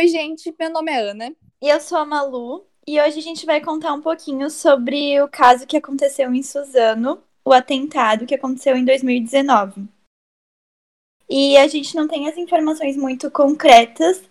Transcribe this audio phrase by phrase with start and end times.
[0.00, 1.36] Oi, gente, meu nome é Ana.
[1.60, 2.66] E eu sou a Malu.
[2.86, 7.22] E hoje a gente vai contar um pouquinho sobre o caso que aconteceu em Suzano,
[7.44, 9.86] o atentado que aconteceu em 2019.
[11.28, 14.22] E a gente não tem as informações muito concretas,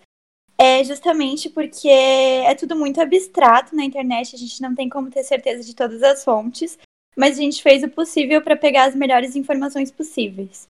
[0.58, 5.22] é justamente porque é tudo muito abstrato na internet, a gente não tem como ter
[5.22, 6.76] certeza de todas as fontes,
[7.16, 10.68] mas a gente fez o possível para pegar as melhores informações possíveis.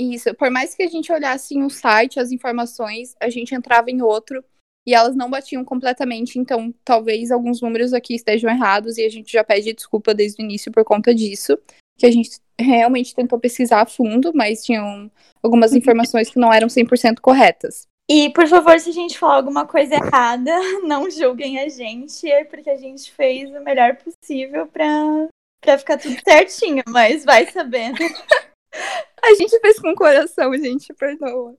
[0.00, 3.90] Isso, por mais que a gente olhasse em um site as informações, a gente entrava
[3.90, 4.42] em outro
[4.88, 9.30] e elas não batiam completamente, então talvez alguns números aqui estejam errados e a gente
[9.30, 11.58] já pede desculpa desde o início por conta disso,
[11.98, 15.10] que a gente realmente tentou pesquisar a fundo, mas tinham
[15.42, 17.86] algumas informações que não eram 100% corretas.
[18.08, 20.50] E, por favor, se a gente falar alguma coisa errada,
[20.82, 26.16] não julguem a gente, é porque a gente fez o melhor possível pra ficar tudo
[26.24, 27.98] certinho, mas vai sabendo.
[29.22, 31.56] A gente fez com o coração, gente, perdoa.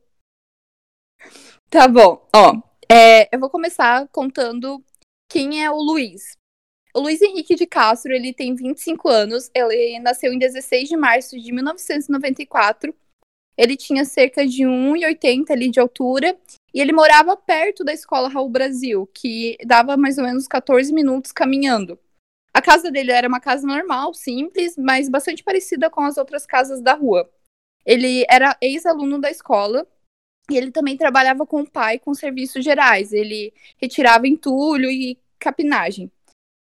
[1.70, 2.62] Tá bom, ó.
[2.92, 4.84] É, eu vou começar contando
[5.30, 6.36] quem é o Luiz.
[6.94, 11.40] O Luiz Henrique de Castro, ele tem 25 anos, ele nasceu em 16 de março
[11.40, 12.94] de 1994.
[13.58, 16.38] Ele tinha cerca de 1,80 ali de altura
[16.74, 21.32] e ele morava perto da escola Raul Brasil, que dava mais ou menos 14 minutos
[21.32, 21.98] caminhando.
[22.54, 26.82] A casa dele era uma casa normal, simples, mas bastante parecida com as outras casas
[26.82, 27.30] da rua.
[27.86, 29.88] Ele era ex-aluno da escola
[30.50, 33.14] e ele também trabalhava com o pai com serviços gerais.
[33.14, 36.12] Ele retirava entulho e capinagem.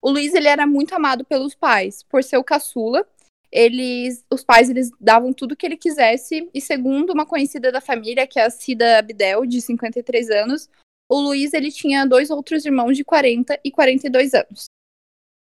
[0.01, 3.05] O Luiz ele era muito amado pelos pais, por ser o caçula.
[3.51, 8.25] Eles, os pais eles davam tudo que ele quisesse e segundo uma conhecida da família,
[8.25, 10.69] que é a Cida Abdel, de 53 anos,
[11.09, 14.67] o Luiz ele tinha dois outros irmãos de 40 e 42 anos.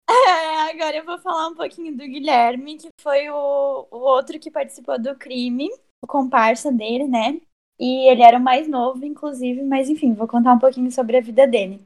[0.08, 4.50] É, agora eu vou falar um pouquinho do Guilherme, que foi o, o outro que
[4.50, 5.70] participou do crime,
[6.02, 7.40] o comparsa dele, né?
[7.78, 11.20] E ele era o mais novo, inclusive, mas enfim, vou contar um pouquinho sobre a
[11.20, 11.82] vida dele.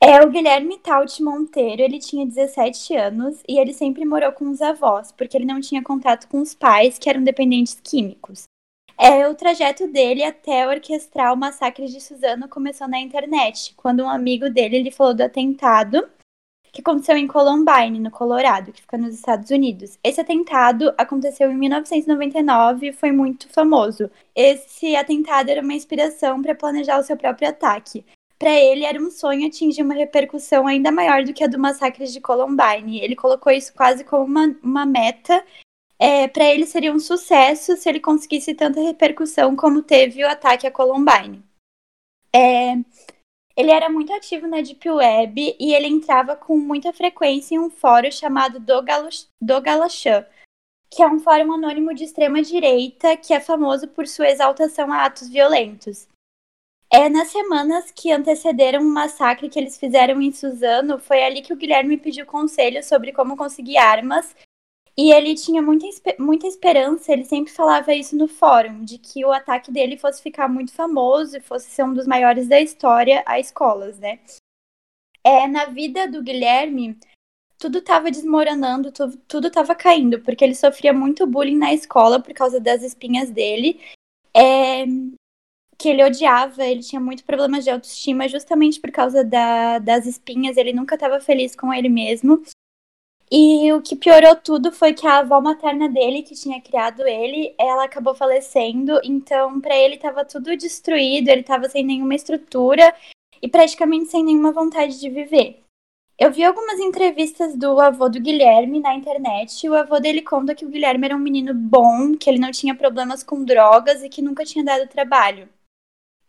[0.00, 4.60] É, o Guilherme Taut Monteiro, ele tinha 17 anos e ele sempre morou com os
[4.60, 8.44] avós, porque ele não tinha contato com os pais, que eram dependentes químicos.
[8.98, 14.08] É, o trajeto dele até orquestrar o massacre de Suzano começou na internet, quando um
[14.08, 16.08] amigo dele lhe falou do atentado
[16.76, 19.98] que aconteceu em Columbine, no Colorado, que fica nos Estados Unidos.
[20.04, 24.10] Esse atentado aconteceu em 1999 e foi muito famoso.
[24.34, 28.04] Esse atentado era uma inspiração para planejar o seu próprio ataque.
[28.38, 32.06] Para ele era um sonho atingir uma repercussão ainda maior do que a do massacre
[32.06, 33.00] de Columbine.
[33.00, 35.42] Ele colocou isso quase como uma, uma meta.
[35.98, 40.66] É, para ele seria um sucesso se ele conseguisse tanta repercussão como teve o ataque
[40.66, 41.42] a Columbine.
[42.34, 42.76] É,
[43.56, 47.70] ele era muito ativo na Deep Web e ele entrava com muita frequência em um
[47.70, 48.82] fórum chamado Do
[49.62, 50.26] Galachan,
[50.90, 55.06] que é um fórum anônimo de extrema direita que é famoso por sua exaltação a
[55.06, 56.06] atos violentos.
[56.92, 61.52] É nas semanas que antecederam o massacre que eles fizeram em Suzano, foi ali que
[61.52, 64.36] o Guilherme pediu conselho sobre como conseguir armas
[64.98, 65.86] e ele tinha muita,
[66.18, 70.48] muita esperança, ele sempre falava isso no fórum, de que o ataque dele fosse ficar
[70.48, 74.18] muito famoso e fosse ser um dos maiores da história a escolas, né?
[75.22, 76.98] É, na vida do Guilherme,
[77.58, 78.90] tudo estava desmoronando,
[79.28, 83.80] tudo, estava caindo, porque ele sofria muito bullying na escola por causa das espinhas dele.
[84.34, 84.84] É,
[85.78, 90.56] que ele odiava, ele tinha muito problemas de autoestima justamente por causa da, das espinhas,
[90.56, 92.42] ele nunca estava feliz com ele mesmo.
[93.30, 97.54] E o que piorou tudo foi que a avó materna dele, que tinha criado ele,
[97.58, 99.00] ela acabou falecendo.
[99.02, 102.94] Então, para ele estava tudo destruído, ele estava sem nenhuma estrutura
[103.42, 105.60] e praticamente sem nenhuma vontade de viver.
[106.18, 109.66] Eu vi algumas entrevistas do avô do Guilherme na internet.
[109.66, 112.50] E o avô dele conta que o Guilherme era um menino bom, que ele não
[112.50, 115.48] tinha problemas com drogas e que nunca tinha dado trabalho.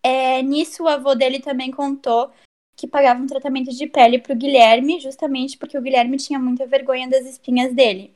[0.03, 2.31] É, nisso, o avô dele também contou
[2.77, 6.67] que pagava um tratamento de pele para o Guilherme, justamente porque o Guilherme tinha muita
[6.67, 8.13] vergonha das espinhas dele.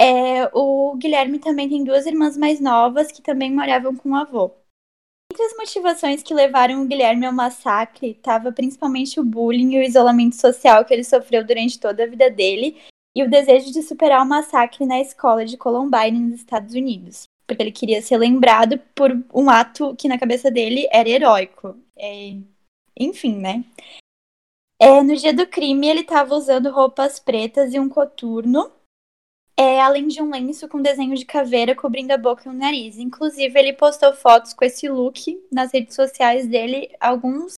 [0.00, 4.50] É, o Guilherme também tem duas irmãs mais novas que também moravam com o avô.
[5.30, 9.82] Entre as motivações que levaram o Guilherme ao massacre estava principalmente o bullying e o
[9.82, 12.78] isolamento social que ele sofreu durante toda a vida dele
[13.14, 17.62] e o desejo de superar o massacre na escola de Columbine nos Estados Unidos, porque
[17.62, 21.76] ele queria ser lembrado por um ato que na cabeça dele era heróico.
[21.96, 22.36] É,
[23.02, 23.64] enfim, né?
[24.78, 28.70] É, no dia do crime, ele estava usando roupas pretas e um coturno,
[29.56, 32.98] é, além de um lenço com desenho de caveira cobrindo a boca e o nariz.
[32.98, 37.54] Inclusive, ele postou fotos com esse look nas redes sociais dele alguns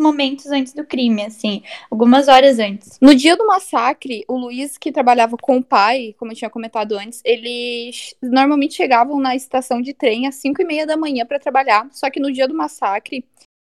[0.00, 2.98] momentos antes do crime, assim, algumas horas antes.
[3.00, 6.96] No dia do massacre, o Luiz, que trabalhava com o pai, como eu tinha comentado
[6.98, 11.38] antes, eles normalmente chegavam na estação de trem às 5 e meia da manhã para
[11.38, 11.88] trabalhar.
[11.92, 13.24] Só que no dia do massacre,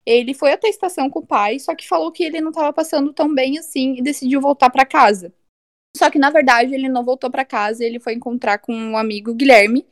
[0.05, 2.73] ele foi até a estação com o pai, só que falou que ele não estava
[2.73, 5.33] passando tão bem assim e decidiu voltar para casa.
[5.97, 9.35] Só que na verdade ele não voltou para casa, ele foi encontrar com um amigo
[9.35, 9.87] Guilherme,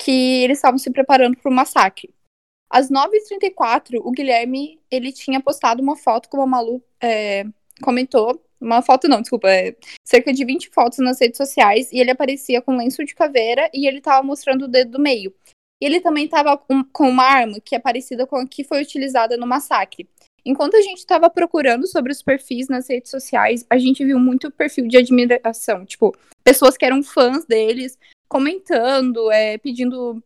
[0.00, 2.12] que eles estavam se preparando para o massacre.
[2.70, 7.44] Às 9h34, o Guilherme ele tinha postado uma foto, como a Malu é,
[7.82, 8.40] comentou.
[8.60, 9.50] Uma foto não, desculpa.
[9.50, 9.74] É,
[10.06, 11.90] cerca de 20 fotos nas redes sociais.
[11.90, 15.34] E ele aparecia com lenço de caveira e ele estava mostrando o dedo do meio.
[15.80, 19.36] E ele também estava com uma arma que é parecida com a que foi utilizada
[19.36, 20.08] no massacre.
[20.44, 24.50] Enquanto a gente estava procurando sobre os perfis nas redes sociais, a gente viu muito
[24.50, 25.84] perfil de admiração.
[25.84, 27.98] Tipo, pessoas que eram fãs deles,
[28.28, 30.22] comentando, é, pedindo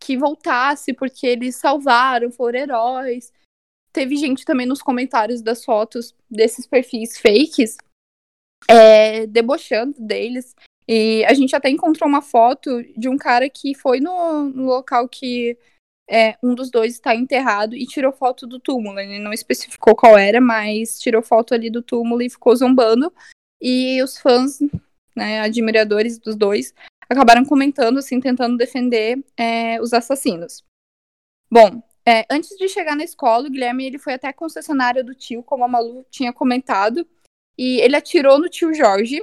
[0.00, 3.32] que voltasse porque eles salvaram, foram heróis.
[3.92, 7.76] Teve gente também nos comentários das fotos desses perfis fakes
[8.68, 10.54] é, debochando deles.
[10.86, 15.08] E a gente até encontrou uma foto de um cara que foi no, no local
[15.08, 15.56] que
[16.08, 18.98] é, um dos dois está enterrado e tirou foto do túmulo.
[18.98, 23.12] Ele não especificou qual era, mas tirou foto ali do túmulo e ficou zombando.
[23.60, 24.58] E os fãs,
[25.16, 26.74] né, admiradores dos dois,
[27.08, 30.62] acabaram comentando, assim, tentando defender é, os assassinos.
[31.50, 35.14] Bom, é, antes de chegar na escola, o Guilherme ele foi até a concessionária do
[35.14, 37.06] tio, como a Malu tinha comentado,
[37.56, 39.22] e ele atirou no tio Jorge.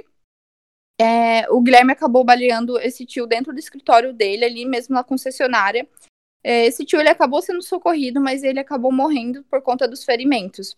[1.00, 5.88] É, o Guilherme acabou baleando esse tio dentro do escritório dele, ali mesmo na concessionária.
[6.44, 10.76] É, esse tio ele acabou sendo socorrido, mas ele acabou morrendo por conta dos ferimentos.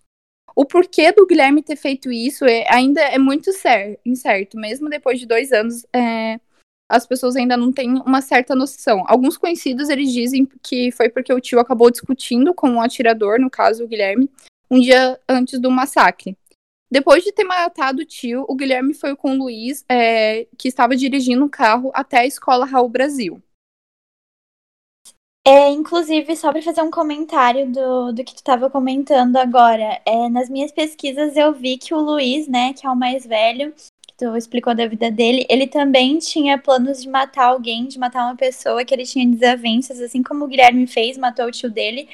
[0.55, 3.51] O porquê do Guilherme ter feito isso é, ainda é muito
[4.05, 5.85] incerto, mesmo depois de dois anos.
[5.93, 6.39] É,
[6.89, 9.05] as pessoas ainda não têm uma certa noção.
[9.07, 13.51] Alguns conhecidos, eles dizem que foi porque o tio acabou discutindo com um atirador, no
[13.51, 14.31] caso o Guilherme,
[14.71, 16.37] um dia antes do massacre.
[16.95, 20.95] Depois de ter matado o tio, o Guilherme foi com o Luiz, é, que estava
[20.95, 23.43] dirigindo um carro, até a escola Raul Brasil.
[25.45, 30.29] É, inclusive, só para fazer um comentário do, do que tu estava comentando agora, é,
[30.29, 33.75] nas minhas pesquisas eu vi que o Luiz, né, que é o mais velho,
[34.17, 38.37] tu explicou da vida dele, ele também tinha planos de matar alguém, de matar uma
[38.37, 42.09] pessoa, que ele tinha desavenças, assim como o Guilherme fez, matou o tio dele.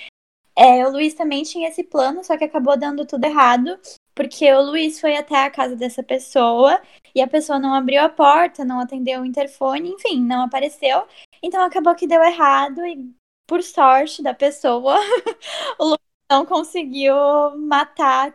[0.56, 3.78] É, o Luiz também tinha esse plano, só que acabou dando tudo errado,
[4.14, 6.80] porque o Luiz foi até a casa dessa pessoa
[7.14, 11.04] e a pessoa não abriu a porta, não atendeu o interfone, enfim, não apareceu.
[11.42, 13.10] Então acabou que deu errado e,
[13.46, 14.96] por sorte da pessoa,
[15.78, 15.98] o Luiz
[16.30, 17.14] não conseguiu
[17.56, 18.34] matar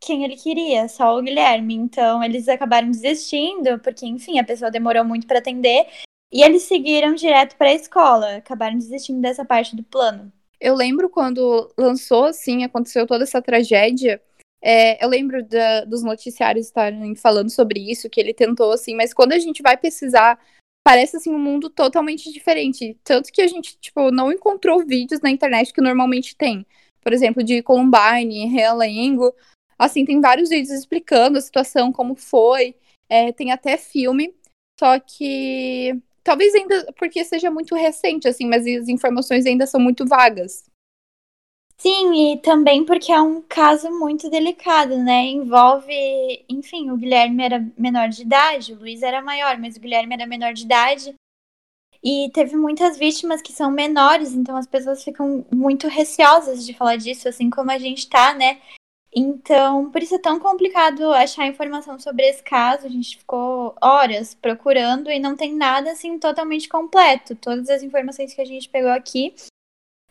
[0.00, 1.74] quem ele queria, só o Guilherme.
[1.74, 5.86] Então eles acabaram desistindo, porque, enfim, a pessoa demorou muito para atender.
[6.32, 10.32] E eles seguiram direto para a escola, acabaram desistindo dessa parte do plano.
[10.60, 14.20] Eu lembro quando lançou, assim, aconteceu toda essa tragédia.
[14.68, 19.14] É, eu lembro da, dos noticiários estarem falando sobre isso, que ele tentou, assim, mas
[19.14, 20.38] quando a gente vai pesquisar,
[20.84, 22.98] parece, assim, um mundo totalmente diferente.
[23.04, 26.66] Tanto que a gente, tipo, não encontrou vídeos na internet que normalmente tem.
[27.00, 29.32] Por exemplo, de Columbine, Realengo,
[29.78, 32.74] Assim, tem vários vídeos explicando a situação, como foi.
[33.08, 34.34] É, tem até filme.
[34.78, 40.06] Só que talvez ainda porque seja muito recente, assim, mas as informações ainda são muito
[40.06, 40.64] vagas.
[41.78, 45.26] Sim, e também porque é um caso muito delicado, né?
[45.26, 50.14] Envolve, enfim, o Guilherme era menor de idade, o Luiz era maior, mas o Guilherme
[50.14, 51.14] era menor de idade.
[52.02, 56.96] E teve muitas vítimas que são menores, então as pessoas ficam muito receosas de falar
[56.96, 58.60] disso, assim como a gente tá, né?
[59.14, 62.86] Então, por isso é tão complicado achar informação sobre esse caso.
[62.86, 67.34] A gente ficou horas procurando e não tem nada assim totalmente completo.
[67.34, 69.34] Todas as informações que a gente pegou aqui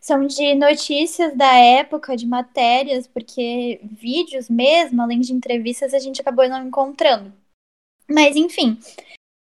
[0.05, 6.21] são de notícias da época, de matérias, porque vídeos mesmo, além de entrevistas, a gente
[6.21, 7.33] acabou não encontrando.
[8.07, 8.77] Mas enfim,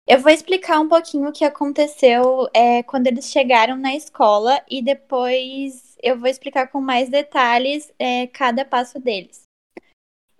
[0.08, 4.80] eu vou explicar um pouquinho o que aconteceu é, quando eles chegaram na escola e
[4.80, 9.42] depois eu vou explicar com mais detalhes é, cada passo deles.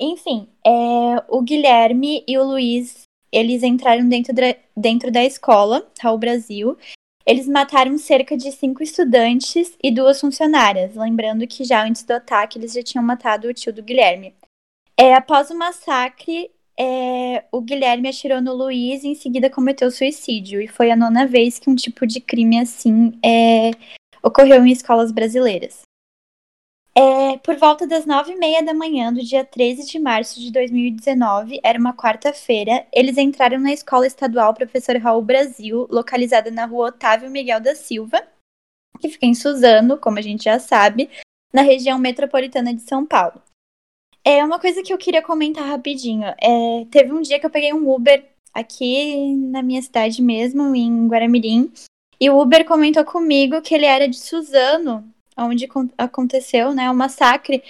[0.00, 4.34] Enfim, é, o Guilherme e o Luiz, eles entraram dentro
[4.74, 6.78] dentro da escola, Raul Brasil.
[7.26, 12.58] Eles mataram cerca de cinco estudantes e duas funcionárias, lembrando que já antes do ataque
[12.58, 14.34] eles já tinham matado o tio do Guilherme.
[14.96, 20.60] É, após o massacre, é, o Guilherme atirou no Luiz e em seguida cometeu suicídio.
[20.60, 23.70] E foi a nona vez que um tipo de crime assim é,
[24.22, 25.82] ocorreu em escolas brasileiras.
[26.96, 30.52] É, por volta das nove e meia da manhã do dia 13 de março de
[30.52, 36.88] 2019, era uma quarta-feira, eles entraram na Escola Estadual Professor Raul Brasil, localizada na rua
[36.88, 38.22] Otávio Miguel da Silva,
[39.00, 41.10] que fica em Suzano, como a gente já sabe,
[41.52, 43.42] na região metropolitana de São Paulo.
[44.24, 46.24] É uma coisa que eu queria comentar rapidinho.
[46.40, 51.08] É, teve um dia que eu peguei um Uber aqui na minha cidade mesmo, em
[51.08, 51.72] Guaramirim,
[52.20, 57.62] e o Uber comentou comigo que ele era de Suzano, onde aconteceu, né, o massacre.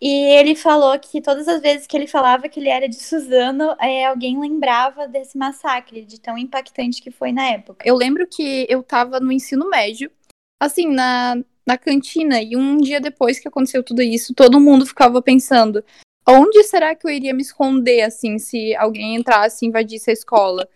[0.00, 3.76] E ele falou que todas as vezes que ele falava que ele era de Suzano,
[3.80, 7.84] é, alguém lembrava desse massacre, de tão impactante que foi na época.
[7.86, 10.10] Eu lembro que eu tava no ensino médio,
[10.60, 15.22] assim, na, na cantina, e um dia depois que aconteceu tudo isso, todo mundo ficava
[15.22, 15.84] pensando:
[16.28, 20.68] onde será que eu iria me esconder, assim, se alguém entrasse e invadisse a escola?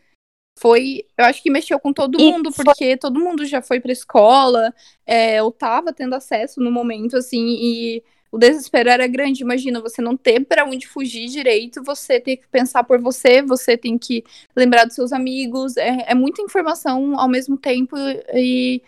[0.58, 2.64] Foi, eu acho que mexeu com todo e mundo, foi...
[2.64, 4.74] porque todo mundo já foi pra escola,
[5.06, 9.42] é, eu tava tendo acesso no momento, assim, e o desespero era grande.
[9.42, 13.76] Imagina, você não ter para onde fugir direito, você tem que pensar por você, você
[13.76, 15.76] tem que lembrar dos seus amigos.
[15.76, 17.96] É, é muita informação ao mesmo tempo
[18.34, 18.82] e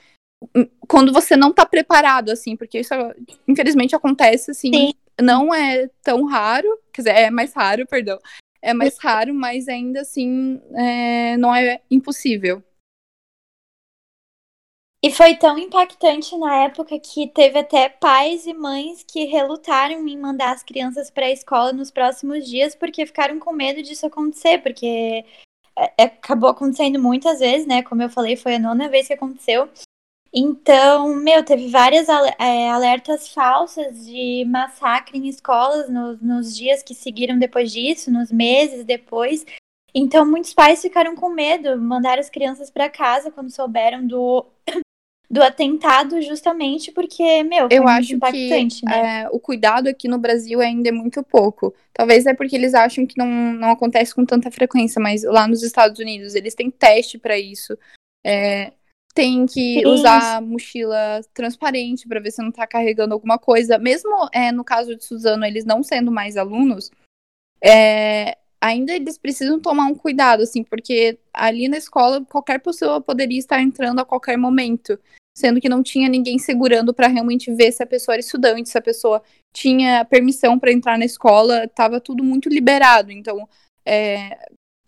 [0.87, 2.95] quando você não tá preparado, assim, porque isso
[3.47, 4.93] infelizmente acontece, assim, Sim.
[5.21, 8.19] não é tão raro, quer dizer, é mais raro, perdão.
[8.61, 12.63] É mais raro, mas ainda assim é, não é impossível.
[15.01, 20.19] E foi tão impactante na época que teve até pais e mães que relutaram em
[20.19, 24.59] mandar as crianças para a escola nos próximos dias porque ficaram com medo disso acontecer,
[24.61, 25.25] porque
[25.77, 27.83] é, é, acabou acontecendo muitas vezes, né?
[27.85, 29.69] Como eu falei, foi a nona vez que aconteceu.
[30.33, 32.07] Então, meu, teve várias
[32.39, 38.31] é, alertas falsas de massacre em escolas no, nos dias que seguiram depois disso, nos
[38.31, 39.47] meses depois.
[39.95, 44.45] Então, muitos pais ficaram com medo, mandaram as crianças para casa quando souberam do
[45.31, 49.23] do atentado justamente porque, meu, eu acho impactante, que né?
[49.23, 51.75] é, o cuidado aqui no Brasil ainda é muito pouco.
[51.93, 55.63] Talvez é porque eles acham que não, não acontece com tanta frequência, mas lá nos
[55.63, 57.77] Estados Unidos eles têm teste para isso.
[58.25, 58.73] É,
[59.15, 59.87] tem que Sim.
[59.87, 63.79] usar mochila transparente para ver se não tá carregando alguma coisa.
[63.79, 66.91] Mesmo é, no caso de Suzano, eles não sendo mais alunos,
[67.63, 73.39] é, ainda eles precisam tomar um cuidado, assim, porque ali na escola qualquer pessoa poderia
[73.39, 74.99] estar entrando a qualquer momento
[75.39, 78.77] sendo que não tinha ninguém segurando para realmente ver se a pessoa era estudante, se
[78.77, 79.23] a pessoa
[79.53, 83.13] tinha permissão para entrar na escola, estava tudo muito liberado.
[83.13, 83.49] Então,
[83.87, 84.37] é,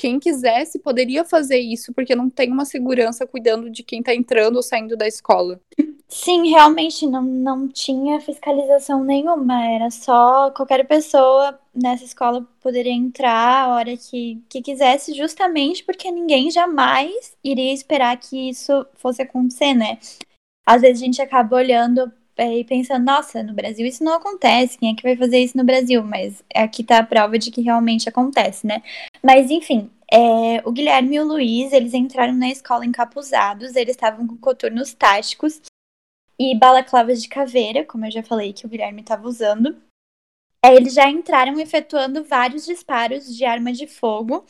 [0.01, 4.57] quem quisesse poderia fazer isso, porque não tem uma segurança cuidando de quem está entrando
[4.57, 5.61] ou saindo da escola.
[6.09, 13.67] Sim, realmente não, não tinha fiscalização nenhuma, era só qualquer pessoa nessa escola poderia entrar
[13.67, 19.75] a hora que, que quisesse, justamente porque ninguém jamais iria esperar que isso fosse acontecer,
[19.75, 19.99] né?
[20.71, 22.13] às vezes a gente acaba olhando
[22.45, 25.65] e pensando, nossa, no Brasil isso não acontece, quem é que vai fazer isso no
[25.65, 26.03] Brasil?
[26.03, 28.83] Mas aqui tá a prova de que realmente acontece, né?
[29.23, 34.27] Mas enfim, é, o Guilherme e o Luiz, eles entraram na escola encapuzados, eles estavam
[34.27, 35.61] com coturnos táticos
[36.39, 39.77] e balaclavas de caveira, como eu já falei que o Guilherme estava usando.
[40.65, 44.45] É, eles já entraram efetuando vários disparos de arma de fogo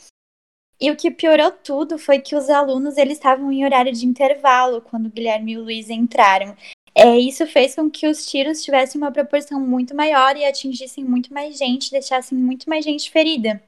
[0.81, 4.81] e o que piorou tudo foi que os alunos eles estavam em horário de intervalo
[4.81, 6.55] quando o Guilherme e o Luiz entraram.
[6.93, 11.33] É, isso fez com que os tiros tivessem uma proporção muito maior e atingissem muito
[11.33, 13.61] mais gente, deixassem muito mais gente ferida.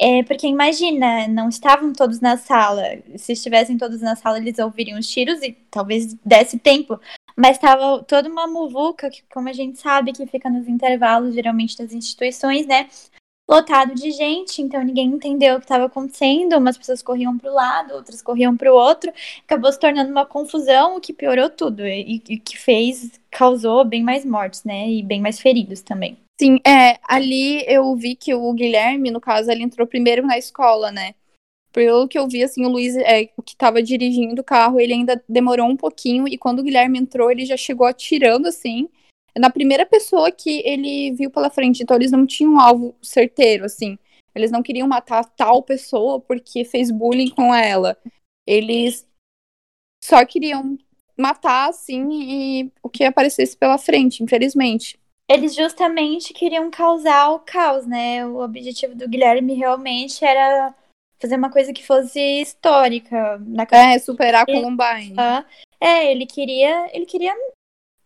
[0.00, 2.82] É, porque imagina, não estavam todos na sala.
[3.16, 7.00] Se estivessem todos na sala, eles ouviriam os tiros e talvez desse tempo.
[7.36, 11.76] Mas estava toda uma muvuca, que, como a gente sabe, que fica nos intervalos, geralmente,
[11.76, 12.88] das instituições, né?
[13.48, 17.54] Lotado de gente, então ninguém entendeu o que estava acontecendo, umas pessoas corriam para o
[17.54, 19.10] lado, outras corriam para o outro,
[19.42, 21.86] acabou se tornando uma confusão, o que piorou tudo.
[21.86, 26.18] E, e que fez, causou bem mais mortes, né, e bem mais feridos também.
[26.38, 30.92] Sim, é, ali eu vi que o Guilherme, no caso, ele entrou primeiro na escola,
[30.92, 31.14] né,
[31.72, 35.22] pelo que eu vi, assim, o Luiz, é, que estava dirigindo o carro, ele ainda
[35.28, 38.88] demorou um pouquinho, e quando o Guilherme entrou, ele já chegou atirando, assim,
[39.38, 41.82] na primeira pessoa que ele viu pela frente.
[41.82, 43.98] Então eles não tinham um alvo certeiro, assim.
[44.34, 47.96] Eles não queriam matar tal pessoa porque fez bullying com ela.
[48.46, 49.06] Eles
[50.02, 50.78] só queriam
[51.16, 54.98] matar, assim, e o que aparecesse pela frente, infelizmente.
[55.28, 58.24] Eles justamente queriam causar o caos, né?
[58.24, 60.74] O objetivo do Guilherme realmente era
[61.18, 63.38] fazer uma coisa que fosse histórica.
[63.44, 65.14] Na é, superar a Columbine.
[65.80, 67.34] É, ele queria, ele queria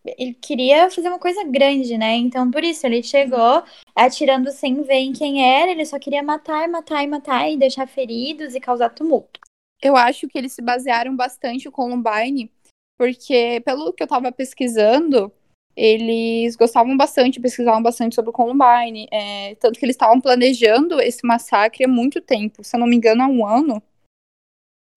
[0.05, 2.15] ele queria fazer uma coisa grande, né?
[2.15, 3.63] Então, por isso, ele chegou
[3.95, 7.87] atirando sem ver em quem era, ele só queria matar, matar e matar e deixar
[7.87, 9.39] feridos e causar tumulto.
[9.81, 12.51] Eu acho que eles se basearam bastante o Columbine,
[12.97, 15.31] porque pelo que eu tava pesquisando,
[15.75, 21.25] eles gostavam bastante, pesquisavam bastante sobre o Columbine, é, tanto que eles estavam planejando esse
[21.25, 23.81] massacre há muito tempo, se eu não me engano, há um ano.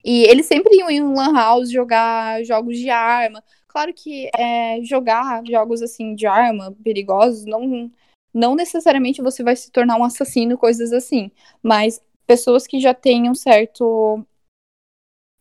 [0.05, 3.43] E eles sempre iam em um lan house jogar jogos de arma,
[3.77, 7.91] Claro que é, jogar jogos assim de arma perigosos não,
[8.33, 11.29] não necessariamente você vai se tornar um assassino, coisas assim.
[11.61, 14.25] Mas pessoas que já têm um certo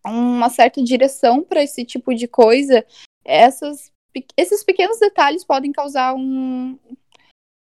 [0.05, 2.85] uma certa direção para esse tipo de coisa,
[3.25, 3.91] essas
[4.37, 6.79] esses pequenos detalhes podem causar um,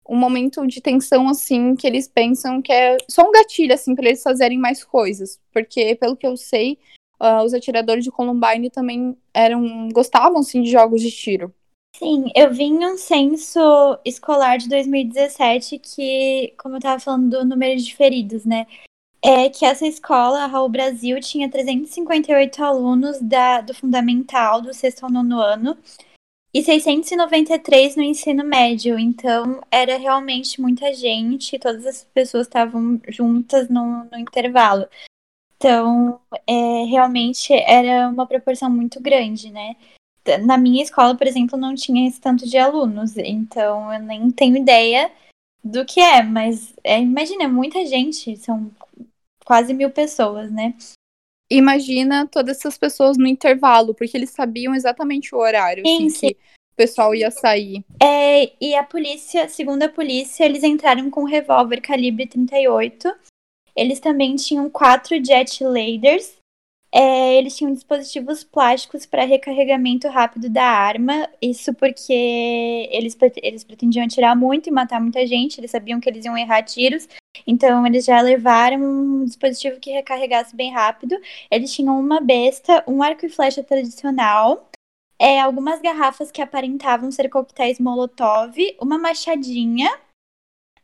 [0.05, 4.07] um momento de tensão, assim, que eles pensam que é só um gatilho, assim, para
[4.07, 5.39] eles fazerem mais coisas.
[5.53, 6.77] Porque, pelo que eu sei,
[7.19, 11.53] uh, os atiradores de Columbine também eram gostavam, assim, de jogos de tiro.
[11.95, 13.59] Sim, eu vi em um censo
[14.05, 18.67] escolar de 2017 que, como eu estava falando do número de feridos, né?
[19.19, 25.05] É que essa escola, a Raul Brasil, tinha 358 alunos da, do fundamental, do sexto
[25.05, 25.75] ao nono ano,
[26.53, 28.97] e 693 no ensino médio.
[28.99, 34.87] Então, era realmente muita gente, todas as pessoas estavam juntas no, no intervalo.
[35.57, 39.75] Então, é, realmente era uma proporção muito grande, né?
[40.43, 44.57] na minha escola, por exemplo, não tinha esse tanto de alunos, então eu nem tenho
[44.57, 45.09] ideia
[45.63, 48.69] do que é, mas é, imagina, é muita gente, são
[49.45, 50.73] quase mil pessoas, né?
[51.49, 56.27] Imagina todas essas pessoas no intervalo, porque eles sabiam exatamente o horário sim, assim, sim.
[56.27, 57.85] que o pessoal ia sair.
[58.03, 63.13] É, e a polícia, segundo a polícia, eles entraram com um revólver calibre 38.
[63.77, 66.37] Eles também tinham quatro jet laders
[66.91, 71.29] é, eles tinham dispositivos plásticos para recarregamento rápido da arma.
[71.41, 75.59] Isso porque eles, eles pretendiam atirar muito e matar muita gente.
[75.59, 77.07] Eles sabiam que eles iam errar tiros.
[77.45, 81.15] Então, eles já levaram um dispositivo que recarregasse bem rápido.
[81.51, 84.69] Eles tinham uma besta, um arco e flecha tradicional,
[85.19, 89.89] é, algumas garrafas que aparentavam ser coquetéis Molotov, uma machadinha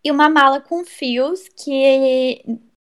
[0.03, 2.43] e uma mala com fios que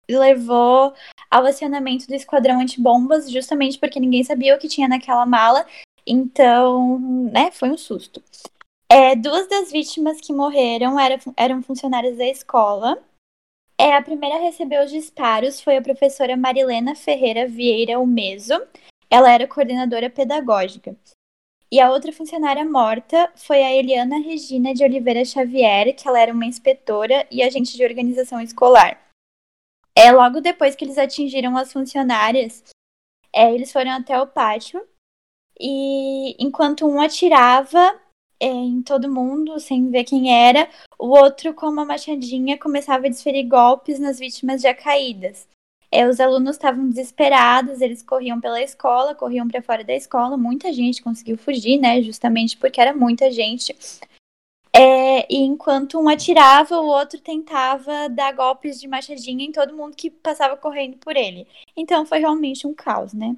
[0.08, 0.92] levou
[1.30, 5.66] ao acionamento do esquadrão antibombas, justamente porque ninguém sabia o que tinha naquela mala.
[6.06, 6.98] Então,
[7.32, 8.22] né, foi um susto.
[8.88, 13.02] É, duas das vítimas que morreram era, eram funcionárias da escola.
[13.76, 18.60] É, a primeira a receber os disparos foi a professora Marilena Ferreira Vieira Umeso.
[19.10, 20.96] Ela era coordenadora pedagógica.
[21.72, 26.32] E a outra funcionária morta foi a Eliana Regina de Oliveira Xavier, que ela era
[26.32, 29.03] uma inspetora e agente de organização escolar.
[29.96, 32.64] É, logo depois que eles atingiram as funcionárias,
[33.32, 34.84] é, eles foram até o pátio
[35.58, 38.00] e enquanto um atirava
[38.40, 43.10] é, em todo mundo, sem ver quem era, o outro, com uma machadinha, começava a
[43.10, 45.48] desferir golpes nas vítimas já caídas.
[45.90, 50.72] É, os alunos estavam desesperados, eles corriam pela escola, corriam para fora da escola, muita
[50.72, 52.02] gente conseguiu fugir, né?
[52.02, 53.76] Justamente porque era muita gente.
[54.76, 59.96] É, e enquanto um atirava, o outro tentava dar golpes de machadinha em todo mundo
[59.96, 61.46] que passava correndo por ele.
[61.76, 63.36] Então foi realmente um caos, né?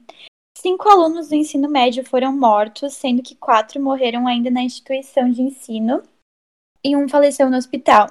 [0.56, 5.42] Cinco alunos do ensino médio foram mortos, sendo que quatro morreram ainda na instituição de
[5.42, 6.02] ensino
[6.82, 8.08] e um faleceu no hospital.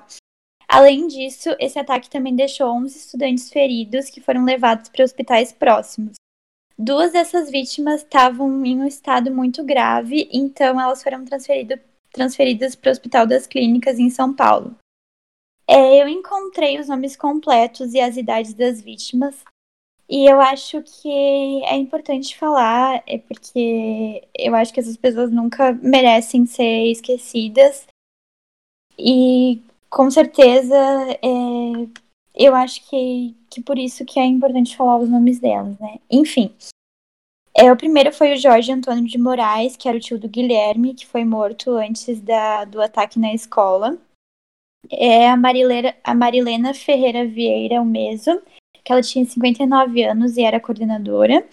[0.67, 6.15] Além disso, esse ataque também deixou 11 estudantes feridos que foram levados para hospitais próximos.
[6.77, 11.79] Duas dessas vítimas estavam em um estado muito grave, então elas foram transferidas
[12.15, 14.75] transferidas para o Hospital das Clínicas em São Paulo.
[15.67, 19.43] É, eu encontrei os nomes completos e as idades das vítimas,
[20.07, 25.73] e eu acho que é importante falar, é porque eu acho que essas pessoas nunca
[25.73, 27.87] merecem ser esquecidas.
[28.97, 31.87] E com certeza é,
[32.35, 35.99] eu acho que, que por isso que é importante falar os nomes delas, né?
[36.09, 36.53] Enfim,
[37.57, 40.93] é, o primeiro foi o Jorge Antônio de Moraes, que era o tio do Guilherme,
[40.93, 43.97] que foi morto antes da, do ataque na escola.
[44.91, 48.41] É a, Marilena, a Marilena Ferreira Vieira, o mesmo,
[48.83, 51.47] que ela tinha 59 anos e era coordenadora.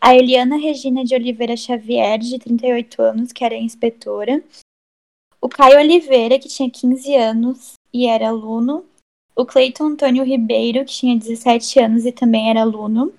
[0.00, 4.40] A Eliana Regina de Oliveira Xavier, de 38 anos, que era inspetora.
[5.40, 8.84] O Caio Oliveira, que tinha 15 anos e era aluno.
[9.34, 13.12] O Cleiton Antônio Ribeiro, que tinha 17 anos e também era aluno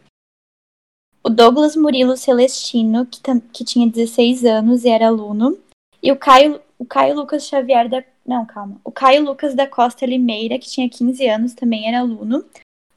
[1.23, 3.21] o Douglas Murilo Celestino, que,
[3.53, 5.57] que tinha 16 anos e era aluno,
[6.01, 8.03] e o Caio, o Caio Lucas Xavier da.
[8.25, 8.79] Não, calma.
[8.83, 12.43] O Caio Lucas da Costa Limeira, que tinha 15 anos, também era aluno.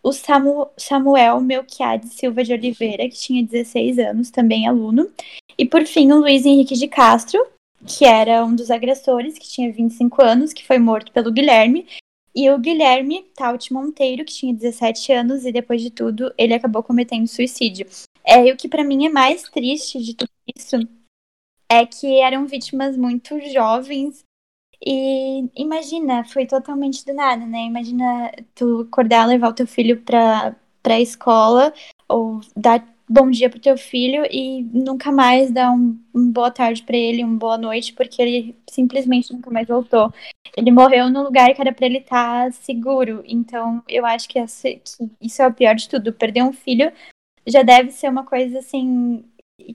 [0.03, 5.11] O Samu, Samuel Melquiades Silva de Oliveira, que tinha 16 anos, também aluno.
[5.57, 7.45] E por fim, o Luiz Henrique de Castro,
[7.87, 11.87] que era um dos agressores, que tinha 25 anos, que foi morto pelo Guilherme.
[12.35, 16.83] E o Guilherme Taut Monteiro, que tinha 17 anos, e depois de tudo, ele acabou
[16.83, 17.87] cometendo suicídio.
[18.27, 20.77] É, e o que para mim é mais triste de tudo isso
[21.69, 24.25] é que eram vítimas muito jovens.
[24.87, 27.61] E imagina, foi totalmente do nada, né?
[27.65, 31.73] Imagina tu acordar, levar o teu filho pra, pra escola,
[32.09, 36.83] ou dar bom dia pro teu filho e nunca mais dar um, um boa tarde
[36.83, 40.13] para ele, uma boa noite, porque ele simplesmente nunca mais voltou.
[40.57, 43.23] Ele morreu no lugar que era para ele estar tá seguro.
[43.27, 46.13] Então, eu acho que, essa, que isso é o pior de tudo.
[46.13, 46.93] Perder um filho
[47.47, 49.25] já deve ser uma coisa assim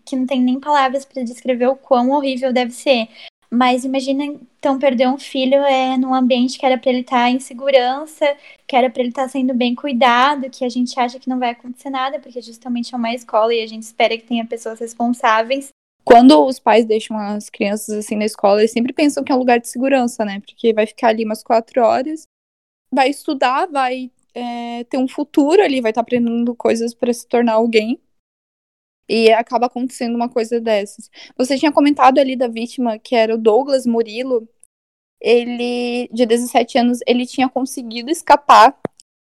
[0.05, 3.07] que não tem nem palavras para descrever o quão horrível deve ser.
[3.51, 7.29] Mas imagina então perder um filho é num ambiente que era para ele estar tá
[7.31, 11.19] em segurança, que era para ele estar tá sendo bem cuidado, que a gente acha
[11.19, 14.25] que não vai acontecer nada, porque justamente é uma escola e a gente espera que
[14.25, 15.69] tenha pessoas responsáveis.
[16.03, 19.39] Quando os pais deixam as crianças assim na escola, eles sempre pensam que é um
[19.39, 20.39] lugar de segurança, né?
[20.39, 22.23] Porque vai ficar ali umas quatro horas,
[22.91, 27.27] vai estudar, vai é, ter um futuro ali, vai estar tá aprendendo coisas para se
[27.27, 28.01] tornar alguém.
[29.07, 31.09] E acaba acontecendo uma coisa dessas.
[31.35, 34.47] Você tinha comentado ali da vítima, que era o Douglas Murilo.
[35.19, 38.79] Ele, de 17 anos, ele tinha conseguido escapar,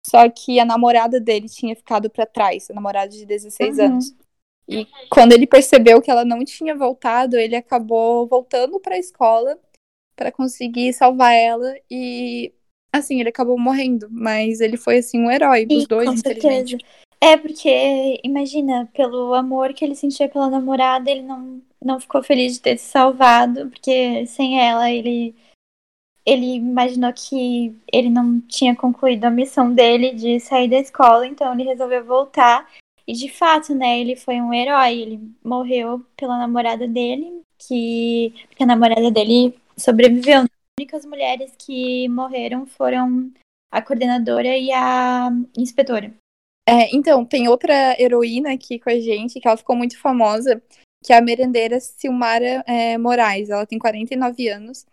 [0.04, 3.84] só que a namorada dele tinha ficado para trás, a namorada de 16 uhum.
[3.84, 4.14] anos.
[4.68, 9.58] E quando ele percebeu que ela não tinha voltado, ele acabou voltando para a escola
[10.14, 12.52] para conseguir salvar ela e
[12.92, 16.16] assim, ele acabou morrendo, mas ele foi assim um herói dos dois, com.
[16.16, 16.78] Certeza.
[17.20, 22.54] É, porque, imagina, pelo amor que ele sentia pela namorada, ele não, não ficou feliz
[22.54, 25.34] de ter se salvado, porque sem ela ele,
[26.24, 31.52] ele imaginou que ele não tinha concluído a missão dele de sair da escola, então
[31.52, 32.70] ele resolveu voltar.
[33.04, 38.62] E de fato, né, ele foi um herói, ele morreu pela namorada dele, que, que
[38.62, 40.44] a namorada dele sobreviveu.
[40.78, 43.32] As únicas mulheres que morreram foram
[43.68, 46.14] a coordenadora e a inspetora.
[46.68, 50.62] É, então, tem outra heroína aqui com a gente, que ela ficou muito famosa,
[51.04, 53.50] que é a merendeira Silmara é, Moraes.
[53.50, 54.86] Ela tem 49 anos.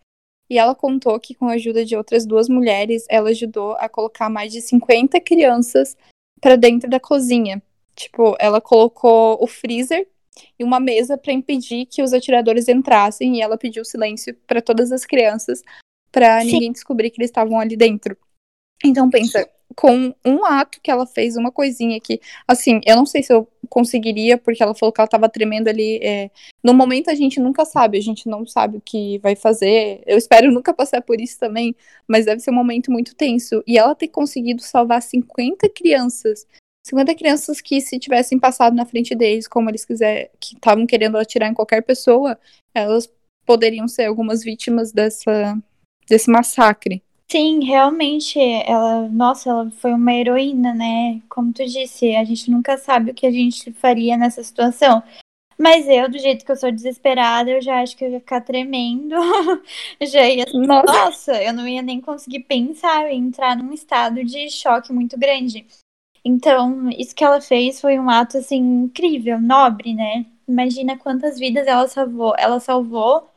[0.50, 4.28] E ela contou que, com a ajuda de outras duas mulheres, ela ajudou a colocar
[4.28, 5.96] mais de 50 crianças
[6.42, 7.62] para dentro da cozinha.
[7.96, 10.08] Tipo, ela colocou o freezer
[10.58, 14.92] e uma mesa para impedir que os atiradores entrassem e ela pediu silêncio para todas
[14.92, 15.62] as crianças
[16.12, 18.18] para ninguém descobrir que eles estavam ali dentro.
[18.84, 23.22] Então pensa, com um ato que ela fez, uma coisinha que, assim, eu não sei
[23.22, 26.00] se eu conseguiria, porque ela falou que ela tava tremendo ali.
[26.02, 26.32] É...
[26.64, 30.02] No momento a gente nunca sabe, a gente não sabe o que vai fazer.
[30.06, 31.76] Eu espero nunca passar por isso também,
[32.08, 33.64] mas deve ser um momento muito tenso.
[33.68, 36.48] E ela ter conseguido salvar 50 crianças.
[36.86, 41.18] 50 crianças que, se tivessem passado na frente deles, como eles quiser, que estavam querendo
[41.18, 42.38] atirar em qualquer pessoa,
[42.76, 43.12] elas
[43.44, 45.58] poderiam ser algumas vítimas dessa,
[46.08, 47.02] desse massacre.
[47.28, 51.22] Sim, realmente, ela, nossa, ela foi uma heroína, né?
[51.28, 55.02] Como tu disse, a gente nunca sabe o que a gente faria nessa situação.
[55.58, 58.42] Mas eu, do jeito que eu sou desesperada, eu já acho que eu ia ficar
[58.42, 59.16] tremendo.
[60.04, 60.46] já ia.
[60.54, 60.86] Nossa.
[60.86, 65.18] nossa, eu não ia nem conseguir pensar, eu ia entrar num estado de choque muito
[65.18, 65.66] grande.
[66.26, 70.26] Então, isso que ela fez foi um ato assim incrível, nobre, né?
[70.48, 72.34] Imagina quantas vidas ela salvou.
[72.36, 73.30] Ela salvou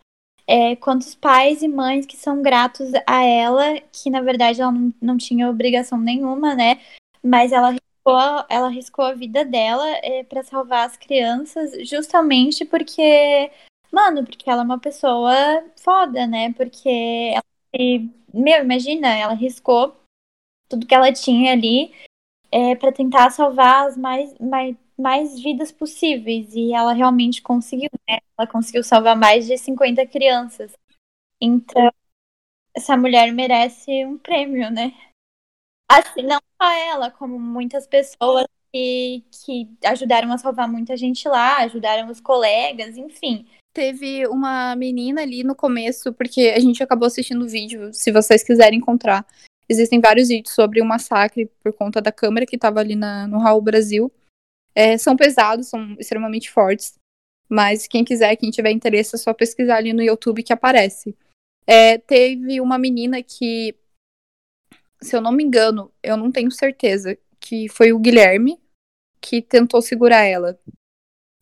[0.47, 4.95] é, quantos pais e mães que são gratos a ela, que na verdade ela não,
[5.03, 6.81] não tinha obrigação nenhuma, né?
[7.23, 13.51] Mas ela arriscou, ela arriscou a vida dela é, para salvar as crianças, justamente porque,
[13.93, 16.55] mano, porque ela é uma pessoa foda, né?
[16.55, 16.89] Porque
[17.35, 17.45] ela,
[18.33, 19.95] meu, imagina, ela arriscou
[20.71, 21.93] tudo que ela tinha ali
[22.51, 26.55] é, para tentar salvar as mais, mais mais vidas possíveis.
[26.55, 28.19] E ela realmente conseguiu, né?
[28.37, 30.73] Ela conseguiu salvar mais de 50 crianças.
[31.41, 31.91] Então,
[32.75, 34.93] essa mulher merece um prêmio, né?
[35.91, 41.59] Assim, não só ela, como muitas pessoas que, que ajudaram a salvar muita gente lá,
[41.59, 43.47] ajudaram os colegas, enfim.
[43.73, 48.43] Teve uma menina ali no começo, porque a gente acabou assistindo o vídeo, se vocês
[48.43, 49.25] quiserem encontrar.
[49.69, 53.39] Existem vários vídeos sobre o massacre por conta da câmera que estava ali na, no
[53.39, 54.11] Raul Brasil.
[54.75, 56.95] É, são pesados, são extremamente fortes.
[57.49, 61.17] Mas quem quiser, quem tiver interesse, é só pesquisar ali no YouTube que aparece.
[61.67, 63.75] É, teve uma menina que,
[65.03, 68.61] se eu não me engano, eu não tenho certeza, que foi o Guilherme
[69.21, 70.59] que tentou segurar ela.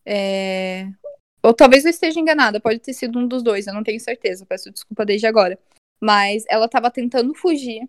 [0.05, 0.89] É...
[1.43, 4.45] Ou talvez eu esteja enganada, pode ter sido um dos dois, eu não tenho certeza,
[4.45, 5.57] peço desculpa desde agora.
[6.01, 7.87] Mas ela estava tentando fugir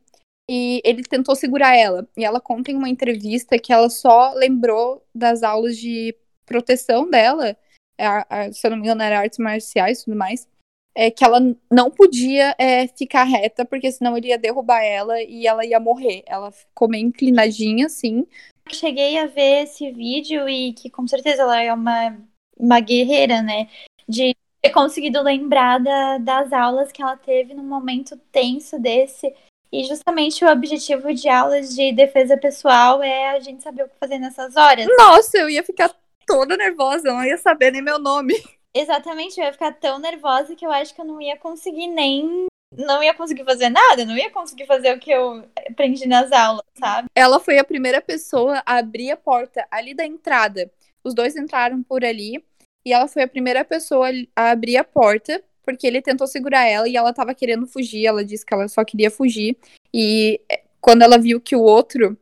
[0.48, 2.08] e ele tentou segurar ela.
[2.16, 7.56] E ela conta em uma entrevista que ela só lembrou das aulas de proteção dela,
[7.98, 10.48] a, a, se eu não me engano, era artes marciais e tudo mais,
[10.94, 11.38] é que ela
[11.70, 16.24] não podia é, ficar reta, porque senão ele ia derrubar ela e ela ia morrer.
[16.26, 18.26] Ela ficou meio inclinadinha, assim.
[18.70, 22.18] Cheguei a ver esse vídeo e que com certeza ela é uma,
[22.58, 23.68] uma guerreira, né?
[24.08, 29.32] De ter conseguido lembrar da, das aulas que ela teve num momento tenso desse
[29.72, 33.98] e justamente o objetivo de aulas de defesa pessoal é a gente saber o que
[34.00, 34.87] fazer nessas horas.
[34.96, 35.94] Nossa, eu ia ficar
[36.26, 38.35] toda nervosa, eu não ia saber nem meu nome.
[38.74, 42.46] Exatamente, eu ia ficar tão nervosa que eu acho que eu não ia conseguir nem.
[42.76, 46.64] Não ia conseguir fazer nada, não ia conseguir fazer o que eu aprendi nas aulas,
[46.78, 47.09] sabe?
[47.14, 50.70] Ela foi a primeira pessoa a abrir a porta ali da entrada.
[51.02, 52.44] Os dois entraram por ali
[52.85, 56.88] e ela foi a primeira pessoa a abrir a porta, porque ele tentou segurar ela
[56.88, 58.07] e ela tava querendo fugir.
[58.07, 59.54] Ela disse que ela só queria fugir.
[59.92, 62.16] E é, quando ela viu que o outro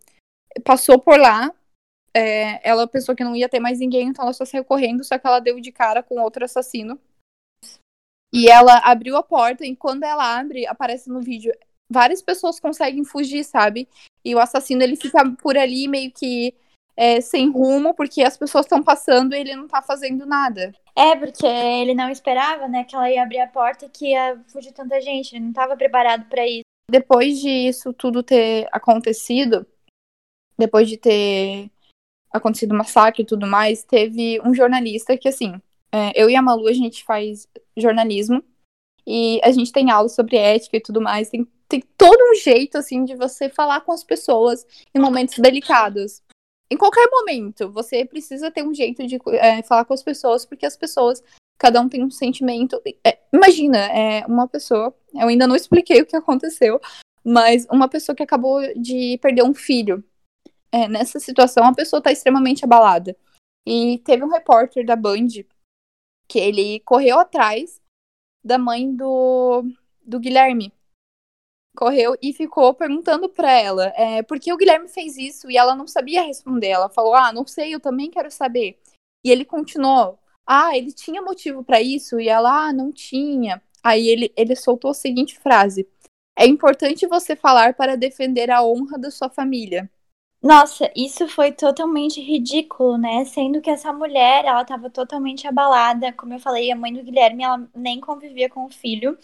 [0.65, 1.55] passou por lá,
[2.13, 5.17] é, ela pensou que não ia ter mais ninguém, então ela só saiu correndo, só
[5.17, 6.99] que ela deu de cara com outro assassino.
[8.35, 11.55] E ela abriu a porta, e quando ela abre, aparece no vídeo,
[11.89, 13.89] várias pessoas conseguem fugir, sabe?
[14.25, 16.53] E o assassino, ele fica por ali meio que
[16.97, 20.73] é, sem rumo, porque as pessoas estão passando e ele não tá fazendo nada.
[20.97, 24.41] É, porque ele não esperava, né, que ela ia abrir a porta e que ia
[24.49, 26.65] fugir tanta gente, ele não estava preparado para isso.
[26.91, 29.67] Depois de isso tudo ter acontecido,
[30.57, 31.71] depois de ter
[32.33, 35.61] acontecido o massacre e tudo mais, teve um jornalista que, assim,
[35.93, 38.43] é, eu e a Malu, a gente faz jornalismo
[39.07, 42.79] e a gente tem aula sobre ética e tudo mais, tem, tem todo um jeito,
[42.79, 46.23] assim, de você falar com as pessoas em momentos delicados
[46.71, 50.67] em qualquer momento, você precisa ter um jeito de é, falar com as pessoas, porque
[50.67, 51.23] as pessoas,
[51.59, 52.81] cada um tem um sentimento.
[53.05, 56.81] É, imagina, é, uma pessoa, eu ainda não expliquei o que aconteceu,
[57.25, 60.03] mas uma pessoa que acabou de perder um filho.
[60.73, 63.17] É, nessa situação, a pessoa está extremamente abalada.
[63.65, 65.29] E teve um repórter da Band
[66.29, 67.81] que ele correu atrás
[68.45, 69.65] da mãe do,
[70.05, 70.73] do Guilherme,
[71.77, 75.77] correu e ficou perguntando para ela é, por que o Guilherme fez isso e ela
[75.77, 76.69] não sabia responder.
[76.69, 78.81] Ela falou: Ah, não sei, eu também quero saber.
[79.25, 82.19] E ele continuou: Ah, ele tinha motivo para isso?
[82.19, 83.63] E ela: Ah, não tinha.
[83.85, 85.87] Aí ele, ele soltou a seguinte frase:
[86.37, 89.89] É importante você falar para defender a honra da sua família.
[90.43, 93.25] Nossa, isso foi totalmente ridículo, né?
[93.25, 96.13] Sendo que essa mulher, ela estava totalmente abalada.
[96.13, 99.19] Como eu falei, a mãe do Guilherme, ela nem convivia com o filho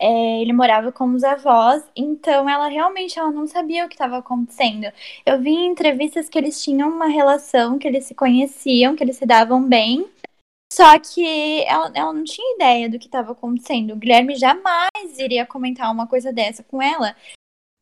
[0.00, 4.18] é, ele morava com os avós, então ela realmente ela não sabia o que estava
[4.18, 4.90] acontecendo.
[5.26, 9.16] Eu vi em entrevistas que eles tinham uma relação, que eles se conheciam, que eles
[9.16, 10.08] se davam bem,
[10.72, 13.92] só que ela, ela não tinha ideia do que estava acontecendo.
[13.92, 17.14] O Guilherme jamais iria comentar uma coisa dessa com ela.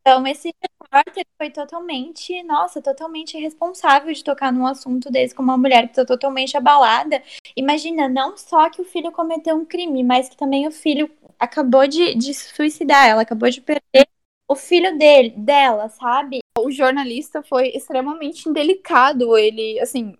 [0.01, 5.59] Então, esse repórter foi totalmente, nossa, totalmente responsável de tocar num assunto desse com uma
[5.59, 7.23] mulher que está totalmente abalada.
[7.55, 11.87] Imagina, não só que o filho cometeu um crime, mas que também o filho acabou
[11.87, 14.09] de, de suicidar, ela acabou de perder
[14.49, 16.39] o filho dele, dela, sabe?
[16.59, 19.37] O jornalista foi extremamente indelicado.
[19.37, 20.17] Ele, assim,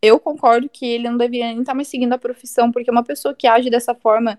[0.00, 3.34] eu concordo que ele não deveria nem estar mais seguindo a profissão, porque uma pessoa
[3.34, 4.38] que age dessa forma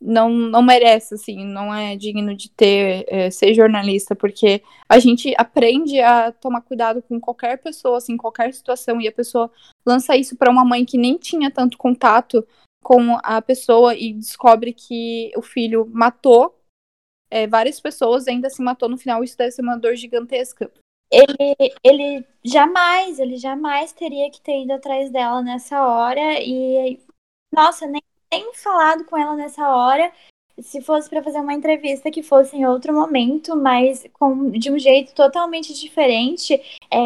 [0.00, 5.34] não, não merece, assim, não é digno de ter, é, ser jornalista, porque a gente
[5.36, 9.50] aprende a tomar cuidado com qualquer pessoa, assim, qualquer situação, e a pessoa
[9.84, 12.46] lança isso para uma mãe que nem tinha tanto contato
[12.82, 16.58] com a pessoa e descobre que o filho matou
[17.30, 20.70] é, várias pessoas ainda se matou no final, isso deve ser uma dor gigantesca.
[21.10, 27.00] Ele, ele jamais, ele jamais teria que ter ido atrás dela nessa hora e,
[27.52, 30.12] nossa, nem, nem falado com ela nessa hora.
[30.60, 34.78] Se fosse para fazer uma entrevista que fosse em outro momento, mas com, de um
[34.78, 36.54] jeito totalmente diferente,
[36.90, 36.98] é,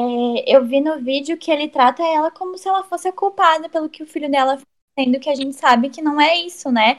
[0.47, 3.91] eu vi no vídeo que ele trata ela como se ela fosse a culpada pelo
[3.91, 4.59] que o filho dela
[4.99, 6.99] sendo que a gente sabe que não é isso, né?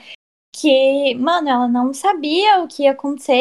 [0.56, 3.34] Que, mano, ela não sabia o que ia acontecer.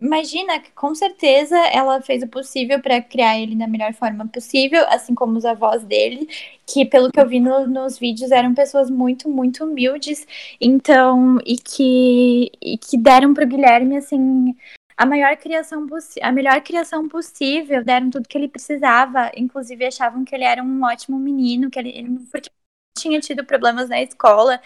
[0.00, 4.84] Imagina que com certeza ela fez o possível para criar ele da melhor forma possível,
[4.88, 6.26] assim como os avós dele,
[6.66, 10.26] que pelo que eu vi no, nos vídeos eram pessoas muito, muito humildes.
[10.60, 14.54] Então, e que, e que deram pro Guilherme, assim,
[14.96, 15.86] a maior criação
[16.22, 20.84] a melhor criação possível, deram tudo que ele precisava, inclusive achavam que ele era um
[20.84, 22.50] ótimo menino, que ele, ele porque
[22.96, 24.60] tinha tido problemas na escola,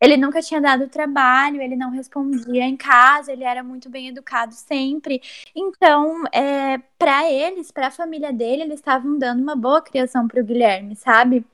[0.00, 4.52] ele nunca tinha dado trabalho, ele não respondia em casa, ele era muito bem educado
[4.54, 5.22] sempre.
[5.54, 10.40] Então, é, para eles, para a família dele, eles estavam dando uma boa criação para
[10.40, 11.44] o Guilherme, sabe?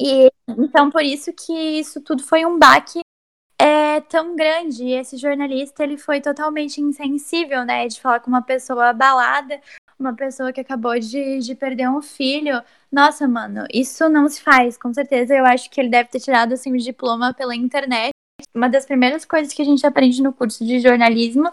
[0.00, 3.00] E então por isso que isso tudo foi um baque
[3.60, 4.88] é tão grande.
[4.90, 9.60] Esse jornalista ele foi totalmente insensível, né, de falar com uma pessoa abalada,
[9.98, 12.62] uma pessoa que acabou de, de perder um filho.
[12.90, 15.34] Nossa, mano, isso não se faz, com certeza.
[15.34, 18.10] Eu acho que ele deve ter tirado assim, o diploma pela internet.
[18.54, 21.50] Uma das primeiras coisas que a gente aprende no curso de jornalismo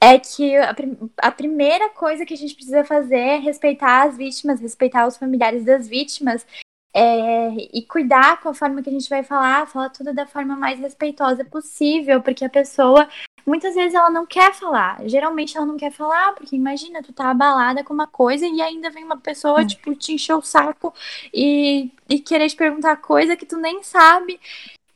[0.00, 0.74] é que a,
[1.18, 5.64] a, primeira coisa que a gente precisa fazer é respeitar as vítimas, respeitar os familiares
[5.64, 6.46] das vítimas
[6.94, 10.56] é, e cuidar com a forma que a gente vai falar, falar tudo da forma
[10.56, 13.08] mais respeitosa possível, porque a pessoa
[13.46, 15.00] muitas vezes ela não quer falar.
[15.06, 18.90] Geralmente ela não quer falar, porque imagina, tu tá abalada com uma coisa e ainda
[18.90, 19.66] vem uma pessoa, hum.
[19.66, 20.92] tipo, te encher o saco
[21.32, 24.40] e, e querer te perguntar coisa que tu nem sabe.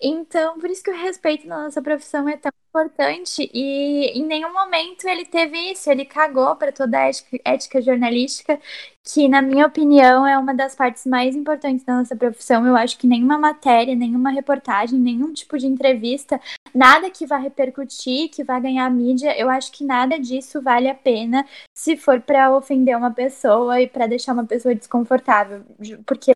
[0.01, 4.53] Então, por isso que o respeito na nossa profissão é tão importante e em nenhum
[4.53, 8.61] momento ele teve isso, ele cagou para toda a ética, ética, jornalística,
[9.03, 12.65] que na minha opinião é uma das partes mais importantes da nossa profissão.
[12.65, 16.41] Eu acho que nenhuma matéria, nenhuma reportagem, nenhum tipo de entrevista,
[16.75, 20.95] nada que vá repercutir, que vá ganhar mídia, eu acho que nada disso vale a
[20.95, 25.65] pena se for para ofender uma pessoa e para deixar uma pessoa desconfortável,
[26.07, 26.33] porque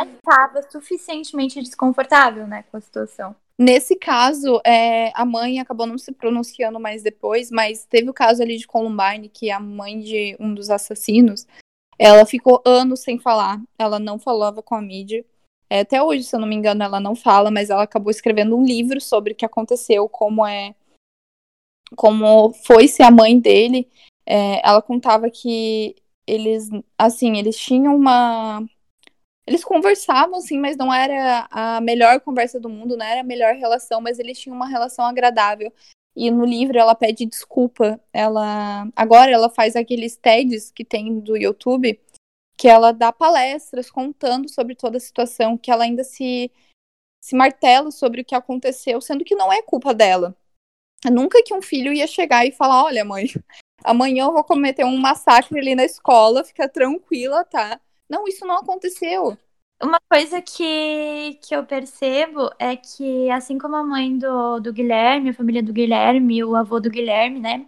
[0.00, 3.36] estava suficientemente desconfortável, né, com a situação.
[3.58, 8.42] Nesse caso, é, a mãe acabou não se pronunciando mais depois, mas teve o caso
[8.42, 11.46] ali de Columbine, que a mãe de um dos assassinos,
[11.98, 15.24] ela ficou anos sem falar, ela não falava com a mídia.
[15.68, 18.56] É, até hoje, se eu não me engano, ela não fala, mas ela acabou escrevendo
[18.56, 20.74] um livro sobre o que aconteceu, como é,
[21.94, 23.88] como foi ser a mãe dele.
[24.26, 25.94] É, ela contava que
[26.26, 28.66] eles, assim, eles tinham uma
[29.46, 33.54] eles conversavam, sim, mas não era a melhor conversa do mundo, não era a melhor
[33.54, 35.72] relação, mas eles tinham uma relação agradável.
[36.14, 38.00] E no livro ela pede desculpa.
[38.12, 41.98] Ela agora ela faz aqueles TEDs que tem do YouTube,
[42.56, 46.50] que ela dá palestras contando sobre toda a situação, que ela ainda se
[47.20, 50.36] se martela sobre o que aconteceu, sendo que não é culpa dela.
[51.10, 53.26] Nunca que um filho ia chegar e falar: "Olha, mãe,
[53.84, 57.80] amanhã eu vou cometer um massacre ali na escola, fica tranquila, tá?"
[58.12, 59.38] Não, isso não aconteceu.
[59.82, 65.30] Uma coisa que, que eu percebo é que, assim como a mãe do, do Guilherme,
[65.30, 67.66] a família do Guilherme, o avô do Guilherme, né?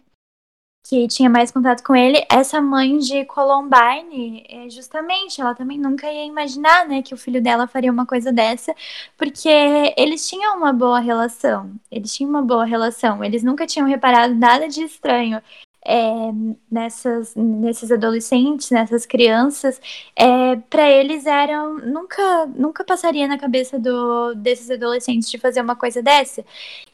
[0.87, 6.13] Que tinha mais contato com ele, essa mãe de Columbine, é, justamente, ela também nunca
[6.13, 8.75] ia imaginar, né, que o filho dela faria uma coisa dessa,
[9.17, 9.49] porque
[9.97, 11.73] eles tinham uma boa relação.
[11.91, 13.25] Eles tinham uma boa relação.
[13.25, 15.43] Eles nunca tinham reparado nada de estranho
[15.87, 16.33] é,
[16.71, 19.81] nessas, nesses adolescentes, nessas crianças,
[20.17, 25.77] é, para eles eram nunca nunca passaria na cabeça do, desses adolescentes de fazer uma
[25.77, 26.45] coisa dessa.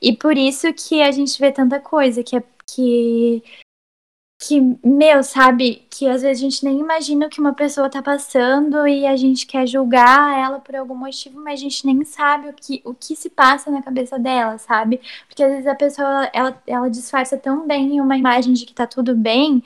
[0.03, 3.43] E por isso que a gente vê tanta coisa que é que
[4.41, 8.03] que, meu, sabe, que às vezes a gente nem imagina o que uma pessoa tá
[8.03, 12.49] passando e a gente quer julgar ela por algum motivo, mas a gente nem sabe
[12.49, 14.99] o que, o que se passa na cabeça dela, sabe?
[15.29, 18.87] Porque às vezes a pessoa, ela, ela disfarça tão bem uma imagem de que tá
[18.87, 19.63] tudo bem,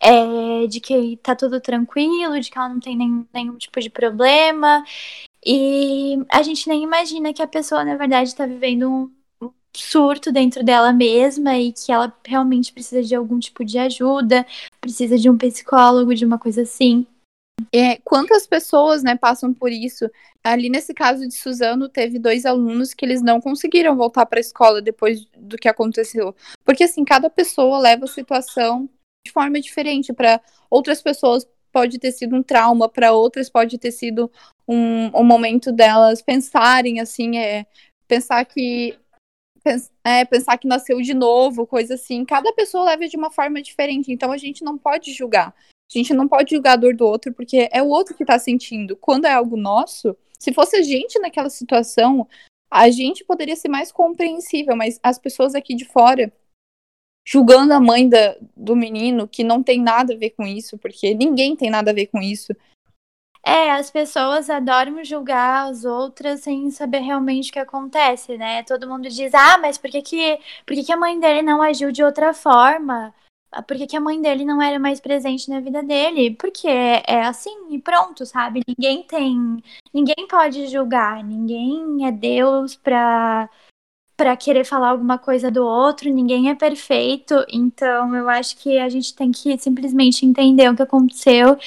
[0.00, 3.90] é, de que tá tudo tranquilo, de que ela não tem nenhum, nenhum tipo de
[3.90, 4.84] problema,
[5.44, 9.10] e a gente nem imagina que a pessoa, na verdade, tá vivendo um
[9.74, 14.46] surto dentro dela mesma e que ela realmente precisa de algum tipo de ajuda,
[14.80, 17.06] precisa de um psicólogo, de uma coisa assim.
[17.72, 20.10] É, quantas pessoas, né, passam por isso?
[20.42, 24.40] Ali nesse caso de Suzano, teve dois alunos que eles não conseguiram voltar para a
[24.40, 26.34] escola depois do que aconteceu.
[26.64, 28.88] Porque assim, cada pessoa leva a situação
[29.26, 30.12] de forma diferente.
[30.12, 34.30] Para outras pessoas pode ter sido um trauma, para outras pode ter sido
[34.66, 37.66] um, um momento delas pensarem assim, é,
[38.06, 38.96] pensar que
[40.04, 42.24] é, pensar que nasceu de novo, coisa assim.
[42.24, 45.48] Cada pessoa leva de uma forma diferente, então a gente não pode julgar.
[45.48, 48.38] A gente não pode julgar a dor do outro, porque é o outro que tá
[48.38, 48.96] sentindo.
[48.96, 52.26] Quando é algo nosso, se fosse a gente naquela situação,
[52.70, 56.32] a gente poderia ser mais compreensível, mas as pessoas aqui de fora
[57.26, 61.14] julgando a mãe da, do menino, que não tem nada a ver com isso, porque
[61.14, 62.54] ninguém tem nada a ver com isso.
[63.46, 68.62] É, as pessoas adoram julgar as outras sem saber realmente o que acontece, né?
[68.62, 71.60] Todo mundo diz, ah, mas por que, que, por que, que a mãe dele não
[71.60, 73.14] agiu de outra forma?
[73.52, 76.30] Ah, por que, que a mãe dele não era mais presente na vida dele?
[76.36, 78.62] Porque é assim e pronto, sabe?
[78.66, 79.62] Ninguém tem.
[79.92, 83.50] Ninguém pode julgar, ninguém é Deus pra,
[84.16, 87.34] pra querer falar alguma coisa do outro, ninguém é perfeito.
[87.50, 91.58] Então eu acho que a gente tem que simplesmente entender o que aconteceu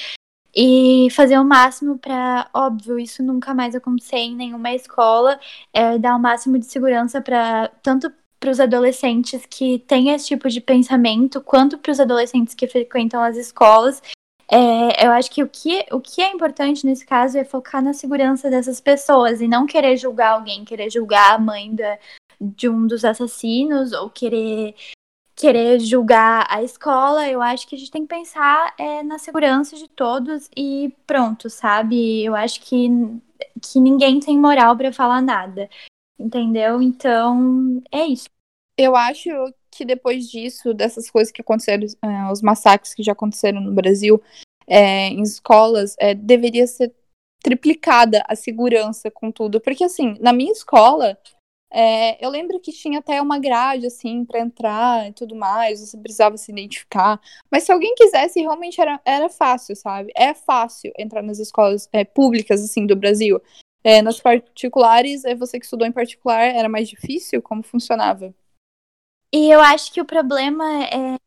[0.60, 5.38] e fazer o máximo para, óbvio, isso nunca mais acontecer em nenhuma escola,
[5.72, 10.48] é, dar o máximo de segurança para tanto para os adolescentes que têm esse tipo
[10.48, 14.02] de pensamento, quanto para os adolescentes que frequentam as escolas.
[14.50, 17.92] É, eu acho que o, que o que é importante nesse caso é focar na
[17.92, 21.98] segurança dessas pessoas e não querer julgar alguém, querer julgar a mãe da,
[22.40, 24.74] de um dos assassinos ou querer
[25.38, 29.76] querer julgar a escola, eu acho que a gente tem que pensar é, na segurança
[29.76, 32.24] de todos e pronto, sabe?
[32.24, 32.88] Eu acho que,
[33.62, 35.70] que ninguém tem moral para falar nada,
[36.18, 36.82] entendeu?
[36.82, 38.28] Então, é isso.
[38.76, 39.30] Eu acho
[39.70, 44.20] que depois disso, dessas coisas que aconteceram, é, os massacres que já aconteceram no Brasil,
[44.66, 46.92] é, em escolas, é, deveria ser
[47.40, 49.60] triplicada a segurança com tudo.
[49.60, 51.16] Porque, assim, na minha escola,
[51.70, 55.96] é, eu lembro que tinha até uma grade, assim, para entrar e tudo mais, você
[55.98, 57.20] precisava se identificar.
[57.50, 60.10] Mas se alguém quisesse, realmente era, era fácil, sabe?
[60.16, 63.40] É fácil entrar nas escolas é, públicas, assim, do Brasil.
[63.84, 67.42] É, nas particulares, é você que estudou em particular, era mais difícil?
[67.42, 68.34] Como funcionava?
[69.32, 71.18] E eu acho que o problema é,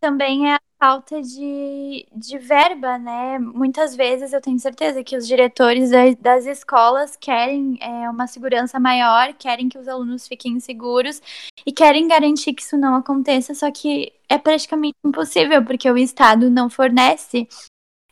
[0.00, 3.38] também é a falta de, de verba, né?
[3.38, 9.34] Muitas vezes eu tenho certeza que os diretores das escolas querem é, uma segurança maior,
[9.34, 11.20] querem que os alunos fiquem seguros
[11.66, 16.48] e querem garantir que isso não aconteça, só que é praticamente impossível, porque o Estado
[16.48, 17.46] não fornece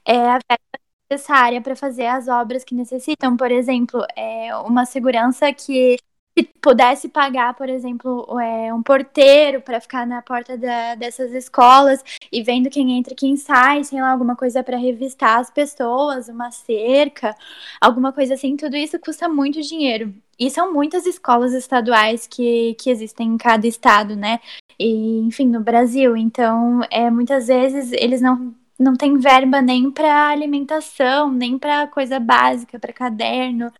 [0.05, 3.35] é, a verba necessária para fazer as obras que necessitam.
[3.37, 5.97] Por exemplo, é, uma segurança que
[6.39, 12.05] se pudesse pagar, por exemplo, é, um porteiro para ficar na porta da, dessas escolas
[12.30, 16.28] e vendo quem entra e quem sai, sei lá, alguma coisa para revistar as pessoas,
[16.28, 17.34] uma cerca,
[17.80, 20.14] alguma coisa assim, tudo isso custa muito dinheiro.
[20.39, 24.39] E são muitas escolas estaduais que, que existem em cada estado, né?
[24.78, 26.16] E, enfim, no Brasil.
[26.16, 32.20] Então, é, muitas vezes eles não não tem verba nem para alimentação, nem para coisa
[32.20, 33.72] básica, para caderno,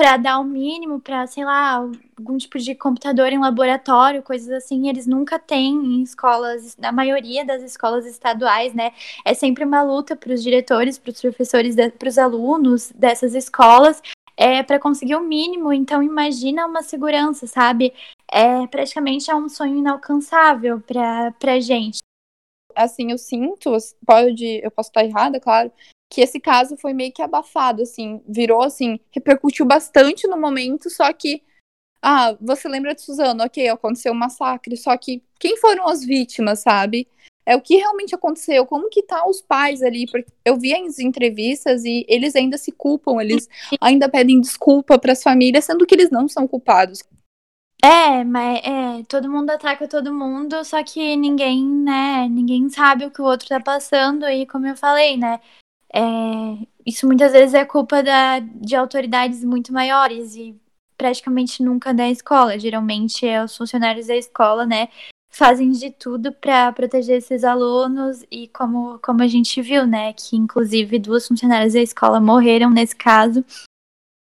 [0.00, 4.88] para dar o mínimo para, sei lá, algum tipo de computador em laboratório, coisas assim,
[4.88, 8.92] eles nunca têm em escolas, na maioria das escolas estaduais, né?
[9.26, 14.00] É sempre uma luta para os diretores, para os professores, para os alunos dessas escolas,
[14.38, 15.70] é para conseguir o mínimo.
[15.70, 17.92] Então, imagina uma segurança, sabe?
[18.32, 21.98] É praticamente é um sonho inalcançável para para gente.
[22.74, 23.76] Assim, eu sinto,
[24.06, 25.70] pode, eu posso estar errada, claro,
[26.10, 31.12] que esse caso foi meio que abafado, assim, virou assim, repercutiu bastante no momento, só
[31.12, 31.42] que
[32.02, 36.60] ah, você lembra de Suzano, ok, aconteceu um massacre, só que quem foram as vítimas,
[36.60, 37.06] sabe?
[37.46, 40.98] É o que realmente aconteceu, como que tá os pais ali, porque eu vi as
[40.98, 43.48] entrevistas e eles ainda se culpam, eles
[43.80, 47.02] ainda pedem desculpa para as famílias, sendo que eles não são culpados.
[47.82, 53.10] É, mas é, todo mundo ataca todo mundo, só que ninguém, né, ninguém sabe o
[53.10, 55.40] que o outro tá passando e como eu falei, né,
[55.94, 60.54] é, isso muitas vezes é culpa da, de autoridades muito maiores e
[60.96, 62.58] praticamente nunca da escola.
[62.58, 64.88] Geralmente é os funcionários da escola, né,
[65.30, 70.36] fazem de tudo para proteger esses alunos e como, como a gente viu, né, que
[70.36, 73.44] inclusive duas funcionárias da escola morreram nesse caso.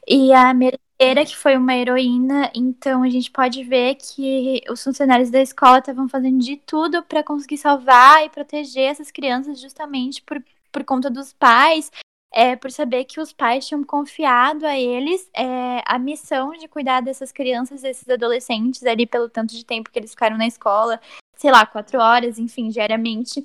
[0.09, 5.31] E a merceira, que foi uma heroína, então a gente pode ver que os funcionários
[5.31, 10.43] da escola estavam fazendo de tudo para conseguir salvar e proteger essas crianças justamente por
[10.71, 11.91] por conta dos pais,
[12.33, 17.01] é, por saber que os pais tinham confiado a eles é, a missão de cuidar
[17.01, 21.01] dessas crianças, desses adolescentes ali pelo tanto de tempo que eles ficaram na escola,
[21.35, 23.43] sei lá, quatro horas, enfim, diariamente.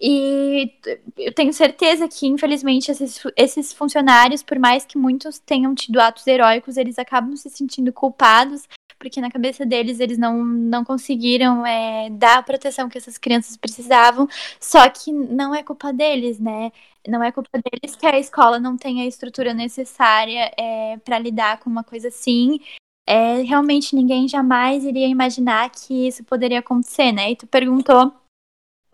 [0.00, 0.72] E
[1.16, 6.26] eu tenho certeza que, infelizmente, esses, esses funcionários, por mais que muitos tenham tido atos
[6.26, 8.66] heróicos, eles acabam se sentindo culpados
[9.02, 13.56] porque na cabeça deles eles não, não conseguiram é, dar a proteção que essas crianças
[13.56, 14.28] precisavam,
[14.60, 16.70] só que não é culpa deles, né?
[17.08, 21.58] Não é culpa deles que a escola não tem a estrutura necessária é, para lidar
[21.58, 22.60] com uma coisa assim.
[23.04, 27.32] É, realmente ninguém jamais iria imaginar que isso poderia acontecer, né?
[27.32, 28.14] E tu perguntou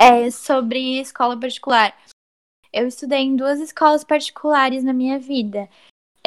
[0.01, 1.95] é, sobre escola particular.
[2.73, 5.69] Eu estudei em duas escolas particulares na minha vida.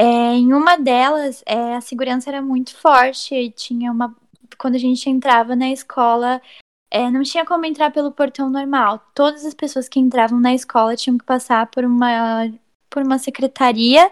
[0.02, 3.52] É, em uma delas, é, a segurança era muito forte.
[3.52, 4.16] Tinha uma.
[4.58, 6.42] Quando a gente entrava na escola,
[6.90, 9.00] é, não tinha como entrar pelo portão normal.
[9.14, 12.52] Todas as pessoas que entravam na escola tinham que passar por uma,
[12.90, 14.12] por uma secretaria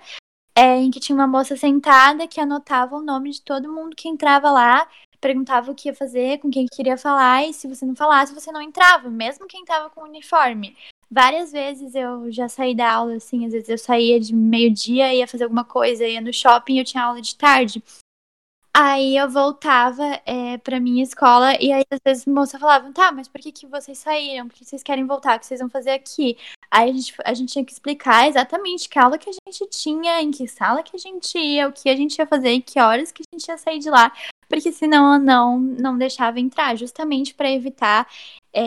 [0.56, 4.08] é, em que tinha uma moça sentada que anotava o nome de todo mundo que
[4.08, 4.88] entrava lá,
[5.20, 8.52] perguntava o que ia fazer, com quem queria falar, e se você não falasse, você
[8.52, 10.78] não entrava, mesmo quem estava com uniforme.
[11.12, 15.28] Várias vezes eu já saí da aula, assim, às vezes eu saía de meio-dia, ia
[15.28, 17.84] fazer alguma coisa, ia no shopping, eu tinha aula de tarde.
[18.72, 23.12] Aí eu voltava é, pra minha escola e aí às vezes a moça falava, tá,
[23.12, 24.48] mas por que, que vocês saíram?
[24.48, 25.36] Por que vocês querem voltar?
[25.36, 26.38] O que vocês vão fazer aqui?
[26.70, 30.22] Aí a gente, a gente tinha que explicar exatamente que aula que a gente tinha,
[30.22, 32.80] em que sala que a gente ia, o que a gente ia fazer e que
[32.80, 34.14] horas que a gente ia sair de lá,
[34.48, 38.08] porque senão eu não, não deixava entrar, justamente para evitar
[38.54, 38.62] é,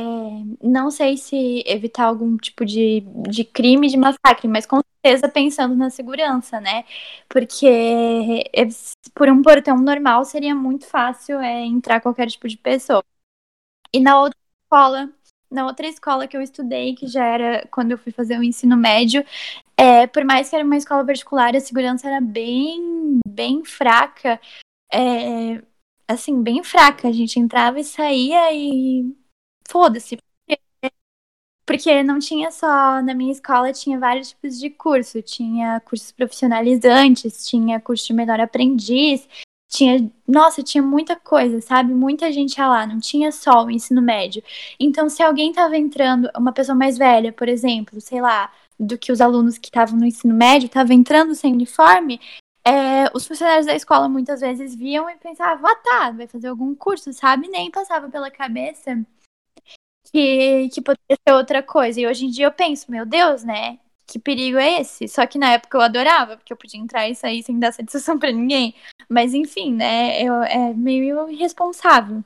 [0.62, 5.74] não sei se evitar algum tipo de, de crime, de massacre, mas com certeza pensando
[5.74, 6.84] na segurança, né?
[7.28, 7.66] Porque
[8.54, 8.68] é,
[9.14, 13.02] por um portão normal seria muito fácil é, entrar qualquer tipo de pessoa.
[13.92, 15.10] E na outra escola,
[15.50, 18.76] na outra escola que eu estudei, que já era quando eu fui fazer o ensino
[18.76, 19.24] médio,
[19.76, 24.40] é, por mais que era uma escola particular, a segurança era bem, bem fraca.
[24.92, 25.62] É,
[26.08, 27.08] assim, bem fraca.
[27.08, 29.14] A gente entrava e saía e
[29.72, 30.18] foda-se.
[31.64, 37.46] Porque não tinha só, na minha escola tinha vários tipos de curso, tinha cursos profissionalizantes,
[37.46, 39.26] tinha curso de menor aprendiz,
[39.68, 41.94] tinha, nossa, tinha muita coisa, sabe?
[41.94, 44.42] Muita gente lá, não tinha só o ensino médio.
[44.78, 49.12] Então, se alguém tava entrando, uma pessoa mais velha, por exemplo, sei lá, do que
[49.12, 52.20] os alunos que estavam no ensino médio, tava entrando sem uniforme,
[52.64, 56.74] é, os funcionários da escola muitas vezes viam e pensavam, ah tá, vai fazer algum
[56.74, 57.48] curso, sabe?
[57.48, 59.00] Nem passava pela cabeça
[60.12, 62.00] que, que poderia ser outra coisa.
[62.00, 63.78] E hoje em dia eu penso, meu Deus, né?
[64.06, 65.08] Que perigo é esse?
[65.08, 68.18] Só que na época eu adorava, porque eu podia entrar e sair sem dar satisfação
[68.18, 68.74] para ninguém.
[69.08, 70.22] Mas enfim, né?
[70.22, 72.22] Eu, é meio irresponsável.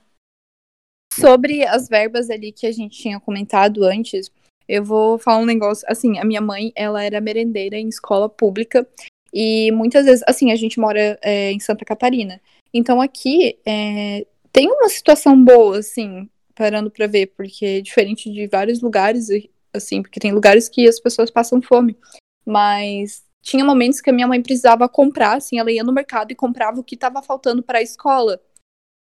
[1.13, 4.31] Sobre as verbas ali que a gente tinha comentado antes,
[4.69, 5.87] eu vou falar um negócio.
[5.89, 8.87] Assim, a minha mãe, ela era merendeira em escola pública.
[9.33, 12.41] E muitas vezes, assim, a gente mora é, em Santa Catarina.
[12.75, 18.47] Então aqui é, tem uma situação boa, assim, parando para ver, porque é diferente de
[18.49, 19.29] vários lugares,
[19.73, 21.97] assim, porque tem lugares que as pessoas passam fome.
[22.45, 26.35] Mas tinha momentos que a minha mãe precisava comprar, assim, ela ia no mercado e
[26.35, 28.41] comprava o que estava faltando para a escola.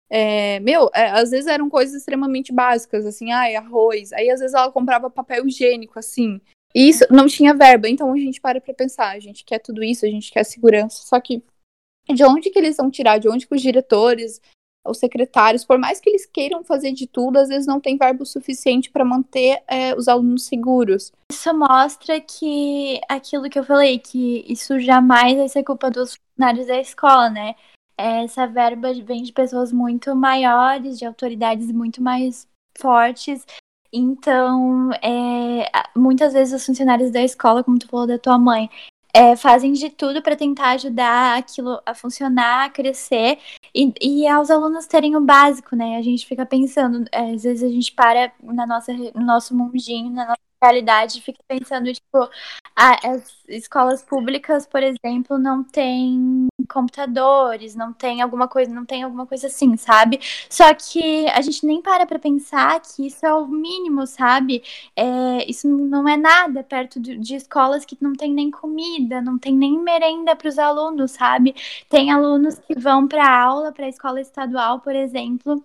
[0.09, 4.11] É, meu, é, às vezes eram coisas extremamente básicas, assim, ai, arroz.
[4.13, 6.39] Aí às vezes ela comprava papel higiênico, assim.
[6.75, 9.81] E isso não tinha verba, então a gente para pra pensar, a gente quer tudo
[9.81, 11.41] isso, a gente quer segurança, só que
[12.13, 13.17] de onde que eles vão tirar?
[13.17, 14.39] De onde que os diretores,
[14.85, 18.25] os secretários, por mais que eles queiram fazer de tudo, às vezes não tem verbo
[18.25, 21.11] suficiente para manter é, os alunos seguros.
[21.31, 26.67] Isso mostra que aquilo que eu falei, que isso jamais vai ser culpa dos funcionários
[26.67, 27.55] da escola, né?
[27.97, 33.45] Essa verba vem de pessoas muito maiores, de autoridades muito mais fortes.
[33.91, 38.69] Então, é, muitas vezes os funcionários da escola, como tu falou da tua mãe,
[39.15, 43.39] é, fazem de tudo para tentar ajudar aquilo a funcionar, a crescer
[43.73, 45.95] e, e aos alunos terem o básico, né?
[45.95, 50.11] A gente fica pensando, é, às vezes a gente para na nossa, no nosso mundinho,
[50.11, 52.29] na nossa realidade, fica pensando, tipo,
[52.75, 59.25] as escolas públicas, por exemplo, não tem computadores, não tem alguma coisa, não tem alguma
[59.25, 60.19] coisa assim, sabe?
[60.49, 64.63] Só que a gente nem para pra pensar que isso é o mínimo, sabe?
[64.95, 69.37] É, isso não é nada perto de, de escolas que não tem nem comida, não
[69.37, 71.55] tem nem merenda para os alunos, sabe?
[71.89, 75.63] Tem alunos que vão para aula, para a escola estadual, por exemplo,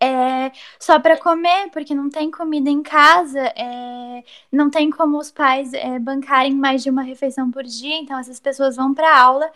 [0.00, 4.22] é, só para comer, porque não tem comida em casa, é,
[4.52, 8.40] não tem como os pais é, bancarem mais de uma refeição por dia, então essas
[8.40, 9.50] pessoas vão para aula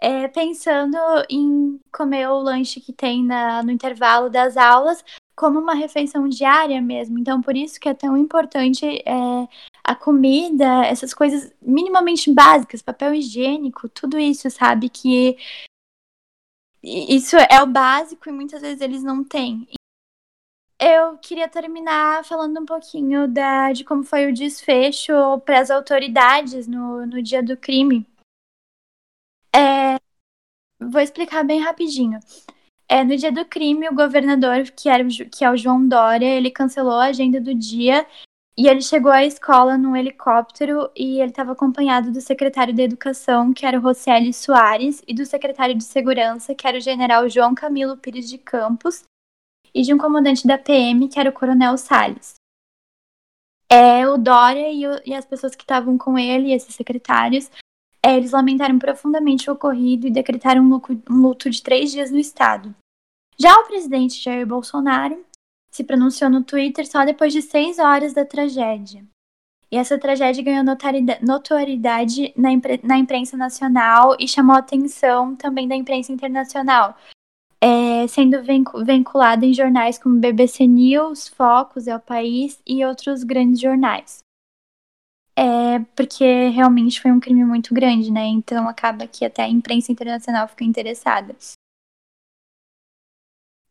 [0.00, 0.96] é, pensando
[1.28, 6.80] em comer o lanche que tem na, no intervalo das aulas como uma refeição diária
[6.80, 7.18] mesmo.
[7.18, 9.48] Então, por isso que é tão importante é,
[9.84, 14.88] a comida, essas coisas minimamente básicas, papel higiênico, tudo isso, sabe?
[14.88, 15.36] Que
[16.82, 19.68] isso é o básico e muitas vezes eles não têm.
[20.80, 25.12] Eu queria terminar falando um pouquinho da, de como foi o desfecho
[25.44, 28.06] para as autoridades no, no dia do crime.
[29.52, 29.96] É,
[30.80, 32.20] vou explicar bem rapidinho.
[32.88, 36.50] É, no dia do crime, o governador, que, era, que é o João Dória, ele
[36.50, 38.06] cancelou a agenda do dia
[38.56, 43.52] e ele chegou à escola num helicóptero e ele estava acompanhado do secretário de Educação,
[43.52, 47.54] que era o Roseli Soares, e do secretário de Segurança, que era o general João
[47.54, 49.04] Camilo Pires de Campos,
[49.78, 52.34] e de um comandante da PM, que era o Coronel Salles.
[53.70, 57.48] É, o Dória e, o, e as pessoas que estavam com ele, esses secretários,
[58.02, 62.10] é, eles lamentaram profundamente o ocorrido e decretaram um luto, um luto de três dias
[62.10, 62.74] no estado.
[63.38, 65.24] Já o presidente Jair Bolsonaro
[65.70, 69.06] se pronunciou no Twitter só depois de seis horas da tragédia.
[69.70, 70.64] E essa tragédia ganhou
[71.22, 76.96] notoriedade na, impre na imprensa nacional e chamou a atenção também da imprensa internacional,
[78.06, 78.42] sendo
[78.84, 84.20] vinculada em jornais como BBC News, Focus, É o País e outros grandes jornais.
[85.36, 88.26] É, porque realmente foi um crime muito grande, né?
[88.26, 91.34] Então acaba que até a imprensa internacional fica interessada.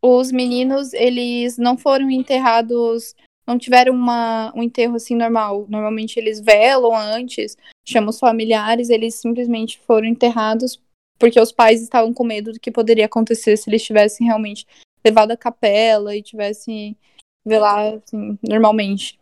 [0.01, 3.13] Os meninos, eles não foram enterrados,
[3.45, 5.65] não tiveram uma, um enterro assim normal.
[5.67, 10.81] Normalmente eles velam antes, chamam os familiares, eles simplesmente foram enterrados
[11.17, 14.65] porque os pais estavam com medo do que poderia acontecer se eles tivessem realmente
[15.03, 16.97] levado a capela e tivessem
[17.45, 19.19] velado assim, normalmente.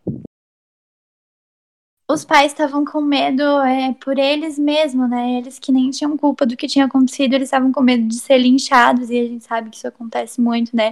[2.07, 5.39] Os pais estavam com medo é, por eles mesmos, né?
[5.39, 8.37] Eles que nem tinham culpa do que tinha acontecido, eles estavam com medo de ser
[8.37, 10.91] linchados, e a gente sabe que isso acontece muito, né?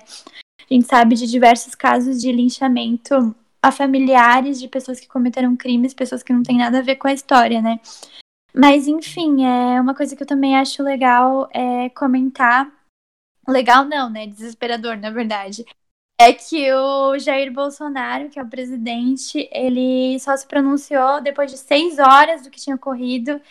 [0.60, 5.94] A gente sabe de diversos casos de linchamento a familiares de pessoas que cometeram crimes,
[5.94, 7.80] pessoas que não têm nada a ver com a história, né?
[8.56, 12.72] Mas, enfim, é uma coisa que eu também acho legal é comentar.
[13.48, 14.28] Legal não, né?
[14.28, 15.66] Desesperador, na verdade.
[16.20, 21.58] É que o Jair Bolsonaro, que é o presidente, ele só se pronunciou depois de
[21.58, 23.42] seis horas do que tinha ocorrido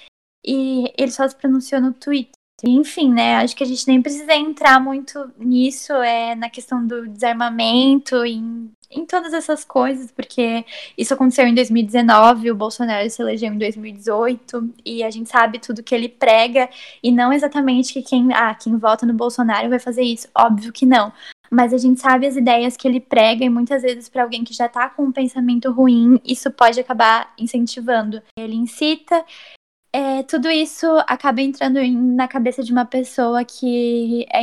[0.45, 2.42] e ele só se pronunciou no Twitter.
[2.65, 3.37] Enfim, né?
[3.37, 8.71] Acho que a gente nem precisa entrar muito nisso, é na questão do desarmamento, em
[8.93, 10.65] em todas essas coisas, porque
[10.97, 15.83] isso aconteceu em 2019, o Bolsonaro se elegeu em 2018, e a gente sabe tudo
[15.83, 16.69] que ele prega,
[17.03, 20.87] e não exatamente que quem, ah, quem vota no Bolsonaro vai fazer isso, óbvio que
[20.87, 21.13] não.
[21.51, 24.55] Mas a gente sabe as ideias que ele prega, e muitas vezes, para alguém que
[24.55, 28.23] já tá com um pensamento ruim, isso pode acabar incentivando.
[28.39, 29.23] Ele incita,
[29.93, 31.81] é, tudo isso acaba entrando
[32.17, 34.43] na cabeça de uma pessoa que é,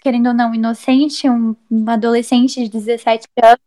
[0.00, 3.58] querendo ou não, inocente, um, um adolescente de 17 anos,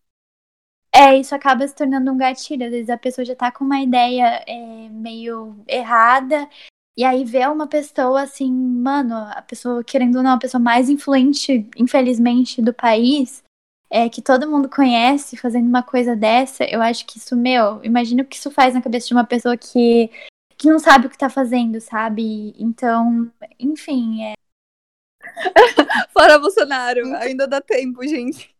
[0.94, 2.66] é, isso acaba se tornando um gatilho.
[2.66, 6.50] Às vezes a pessoa já tá com uma ideia é, meio errada,
[6.98, 10.90] e aí vê uma pessoa assim, mano, a pessoa, querendo ou não, a pessoa mais
[10.90, 13.44] influente, infelizmente, do país,
[13.90, 18.24] é, que todo mundo conhece, fazendo uma coisa dessa, eu acho que isso, meu, imagina
[18.24, 20.10] o que isso faz na cabeça de uma pessoa que,
[20.62, 22.54] que não sabe o que tá fazendo, sabe?
[22.56, 24.34] Então, enfim, é.
[26.14, 28.56] Fora Bolsonaro, ainda dá tempo, gente.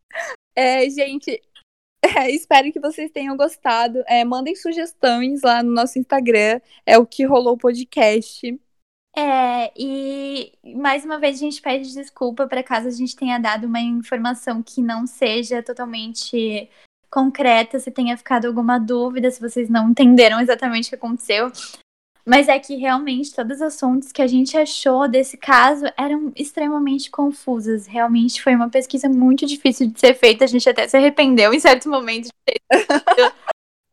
[0.56, 1.40] É, gente,
[2.04, 4.04] é, espero que vocês tenham gostado.
[4.08, 6.60] É, mandem sugestões lá no nosso Instagram.
[6.88, 8.60] É o que rolou podcast.
[9.16, 13.68] É, e mais uma vez a gente pede desculpa para caso a gente tenha dado
[13.68, 16.68] uma informação que não seja totalmente
[17.12, 21.52] concreta, se tenha ficado alguma dúvida, se vocês não entenderam exatamente o que aconteceu.
[22.26, 27.10] Mas é que realmente todas as fontes que a gente achou desse caso eram extremamente
[27.10, 27.88] confusas.
[27.88, 30.46] Realmente foi uma pesquisa muito difícil de ser feita.
[30.46, 32.62] A gente até se arrependeu em certos momentos de ter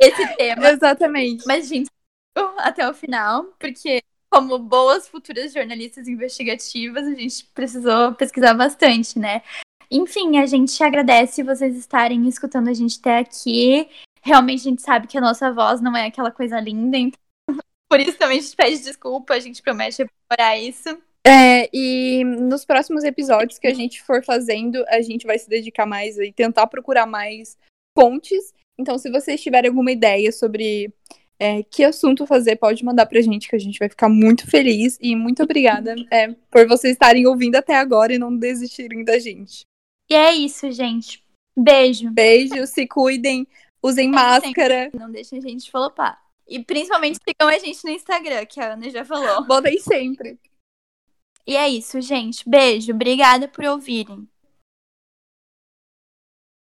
[0.01, 0.69] esse tema.
[0.71, 1.45] Exatamente.
[1.47, 1.91] Mas a gente
[2.59, 4.01] até o final, porque
[4.31, 9.43] como boas futuras jornalistas investigativas, a gente precisou pesquisar bastante, né?
[9.91, 13.89] Enfim, a gente agradece vocês estarem escutando a gente até aqui.
[14.21, 17.19] Realmente a gente sabe que a nossa voz não é aquela coisa linda, então
[17.89, 20.99] por isso também a gente pede desculpa, a gente promete aprimorar isso.
[21.27, 25.87] É, e nos próximos episódios que a gente for fazendo, a gente vai se dedicar
[25.87, 27.57] mais e tentar procurar mais
[27.97, 28.55] fontes.
[28.79, 30.93] Então, se vocês tiverem alguma ideia sobre
[31.39, 34.99] é, que assunto fazer, pode mandar pra gente, que a gente vai ficar muito feliz.
[35.01, 39.63] E muito obrigada é, por vocês estarem ouvindo até agora e não desistirem da gente.
[40.11, 41.23] E é isso, gente.
[41.57, 42.11] Beijo.
[42.11, 43.47] Beijo, se cuidem,
[43.83, 44.91] usem máscara.
[44.95, 46.28] Não deixem a gente flopar.
[46.49, 49.45] E principalmente sigam a gente no Instagram, que a Ana já falou.
[49.47, 50.39] Botem sempre.
[51.47, 52.49] E é isso, gente.
[52.49, 52.93] Beijo.
[52.93, 54.29] Obrigada por ouvirem.